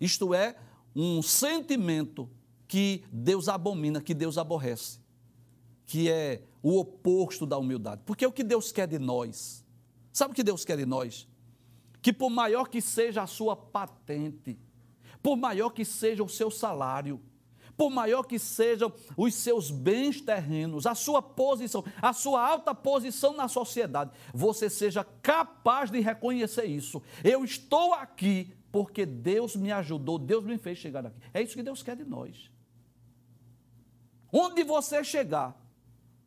Isto 0.00 0.34
é, 0.34 0.56
um 0.94 1.20
sentimento 1.22 2.28
que 2.66 3.04
Deus 3.12 3.48
abomina, 3.48 4.00
que 4.00 4.14
Deus 4.14 4.38
aborrece, 4.38 4.98
que 5.86 6.10
é 6.10 6.42
o 6.62 6.78
oposto 6.78 7.46
da 7.46 7.56
humildade. 7.58 8.02
Porque 8.04 8.24
é 8.24 8.28
o 8.28 8.32
que 8.32 8.44
Deus 8.44 8.72
quer 8.72 8.88
de 8.88 8.98
nós. 8.98 9.64
Sabe 10.12 10.32
o 10.32 10.34
que 10.34 10.42
Deus 10.42 10.64
quer 10.64 10.76
de 10.76 10.86
nós? 10.86 11.28
Que 12.02 12.12
por 12.12 12.30
maior 12.30 12.68
que 12.68 12.80
seja 12.80 13.22
a 13.22 13.26
sua 13.26 13.54
patente, 13.54 14.58
por 15.22 15.36
maior 15.36 15.70
que 15.70 15.84
seja 15.84 16.22
o 16.22 16.28
seu 16.28 16.50
salário, 16.50 17.20
por 17.76 17.90
maior 17.90 18.22
que 18.22 18.38
sejam 18.38 18.92
os 19.16 19.34
seus 19.34 19.70
bens 19.70 20.20
terrenos, 20.20 20.86
a 20.86 20.94
sua 20.94 21.20
posição, 21.20 21.84
a 22.00 22.12
sua 22.12 22.44
alta 22.44 22.74
posição 22.74 23.34
na 23.34 23.48
sociedade, 23.48 24.12
você 24.32 24.70
seja 24.70 25.04
capaz 25.04 25.90
de 25.90 26.00
reconhecer 26.00 26.64
isso. 26.64 27.02
Eu 27.22 27.44
estou 27.44 27.92
aqui 27.92 28.54
porque 28.72 29.04
Deus 29.04 29.54
me 29.54 29.70
ajudou, 29.72 30.18
Deus 30.18 30.44
me 30.44 30.58
fez 30.58 30.78
chegar 30.78 31.06
aqui. 31.06 31.18
É 31.32 31.42
isso 31.42 31.54
que 31.54 31.62
Deus 31.62 31.82
quer 31.82 31.96
de 31.96 32.04
nós. 32.04 32.50
Onde 34.38 34.62
você 34.64 35.02
chegar, 35.02 35.58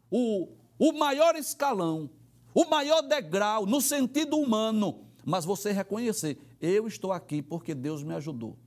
o, 0.09 0.47
o 0.79 0.93
maior 0.93 1.35
escalão, 1.35 2.09
o 2.55 2.65
maior 2.65 3.03
degrau, 3.03 3.67
no 3.67 3.79
sentido 3.79 4.35
humano, 4.35 5.05
mas 5.23 5.45
você 5.45 5.71
reconhecer, 5.71 6.39
eu 6.59 6.87
estou 6.87 7.11
aqui 7.11 7.39
porque 7.39 7.75
Deus 7.75 8.01
me 8.01 8.15
ajudou. 8.15 8.57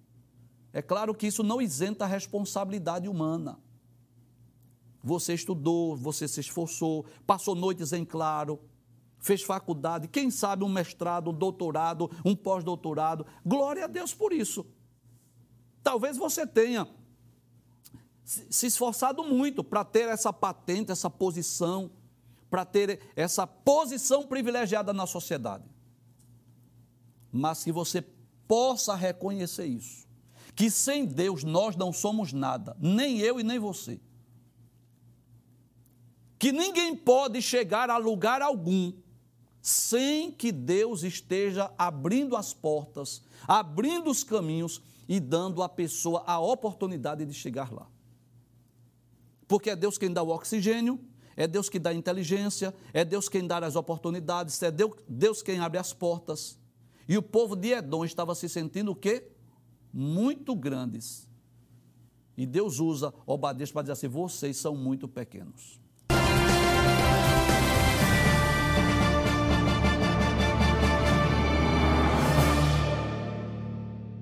É 0.73 0.81
claro 0.81 1.13
que 1.13 1.27
isso 1.27 1.43
não 1.43 1.61
isenta 1.61 2.05
a 2.05 2.07
responsabilidade 2.07 3.09
humana. 3.09 3.59
Você 5.03 5.35
estudou, 5.35 5.97
você 5.97 6.29
se 6.29 6.39
esforçou, 6.39 7.05
passou 7.27 7.57
noites 7.57 7.93
em 7.93 8.05
claro, 8.05 8.61
fez 9.19 9.43
faculdade, 9.43 10.07
quem 10.07 10.31
sabe 10.31 10.63
um 10.63 10.69
mestrado, 10.69 11.31
um 11.31 11.35
doutorado, 11.35 12.09
um 12.25 12.37
pós-doutorado. 12.37 13.27
Glória 13.45 13.87
a 13.87 13.89
Deus 13.89 14.15
por 14.15 14.33
isso. 14.33 14.65
Talvez 15.83 16.17
você 16.17 16.47
tenha 16.47 16.87
se 18.51 18.67
esforçado 18.67 19.23
muito 19.25 19.63
para 19.63 19.85
ter 19.85 20.09
essa 20.09 20.33
patente, 20.33 20.91
essa 20.91 21.11
posição, 21.11 21.91
para 22.49 22.65
ter 22.65 23.01
essa 23.15 23.47
posição 23.47 24.27
privilegiada 24.27 24.93
na 24.93 25.07
sociedade. 25.07 25.65
Mas 27.31 27.65
que 27.65 27.73
você 27.73 28.03
possa 28.49 28.95
reconhecer 28.95 29.67
isso. 29.67 30.07
Que 30.55 30.71
sem 30.71 31.07
Deus 31.07 31.45
nós 31.45 31.77
não 31.77 31.93
somos 31.93 32.33
nada, 32.33 32.77
nem 32.79 33.19
eu 33.19 33.41
e 33.41 33.43
nem 33.43 33.59
você. 33.59 34.01
Que 36.39 36.53
ninguém 36.53 36.95
pode 36.95 37.41
chegar 37.41 37.89
a 37.89 37.97
lugar 37.97 38.43
algum 38.43 38.93
sem 39.61 40.31
que 40.31 40.51
Deus 40.51 41.05
esteja 41.05 41.73
abrindo 41.79 42.37
as 42.37 42.53
portas, 42.53 43.23
abrindo 43.47 44.11
os 44.11 44.25
caminhos 44.25 44.83
e 45.09 45.21
dando 45.21 45.63
à 45.63 45.69
pessoa 45.69 46.25
a 46.27 46.41
oportunidade 46.41 47.25
de 47.25 47.33
chegar 47.33 47.73
lá 47.73 47.92
porque 49.53 49.69
é 49.69 49.77
Deus 49.77 49.99
quem 49.99 50.11
dá 50.11 50.23
o 50.23 50.31
oxigênio, 50.31 50.99
é 51.37 51.47
Deus 51.47 51.69
que 51.69 51.79
dá 51.79 51.91
a 51.91 51.95
inteligência, 51.95 52.75
é 52.91 53.05
Deus 53.05 53.29
quem 53.29 53.47
dá 53.47 53.59
as 53.59 53.77
oportunidades, 53.77 54.63
é 54.63 54.73
Deus 55.07 55.43
quem 55.43 55.59
abre 55.59 55.79
as 55.79 55.93
portas. 55.93 56.59
E 57.07 57.19
o 57.19 57.23
povo 57.23 57.55
de 57.55 57.69
Edom 57.69 58.03
estava 58.03 58.35
se 58.35 58.49
sentindo 58.49 58.93
o 58.93 58.97
quê? 58.97 59.31
Muito 59.93 60.57
grandes. 60.57 61.29
E 62.35 62.47
Deus 62.47 62.81
usa 62.81 63.13
Obadias 63.27 63.71
para 63.71 63.83
dizer 63.83 63.93
assim: 63.93 64.09
vocês 64.09 64.57
são 64.57 64.75
muito 64.75 65.07
pequenos. 65.07 65.79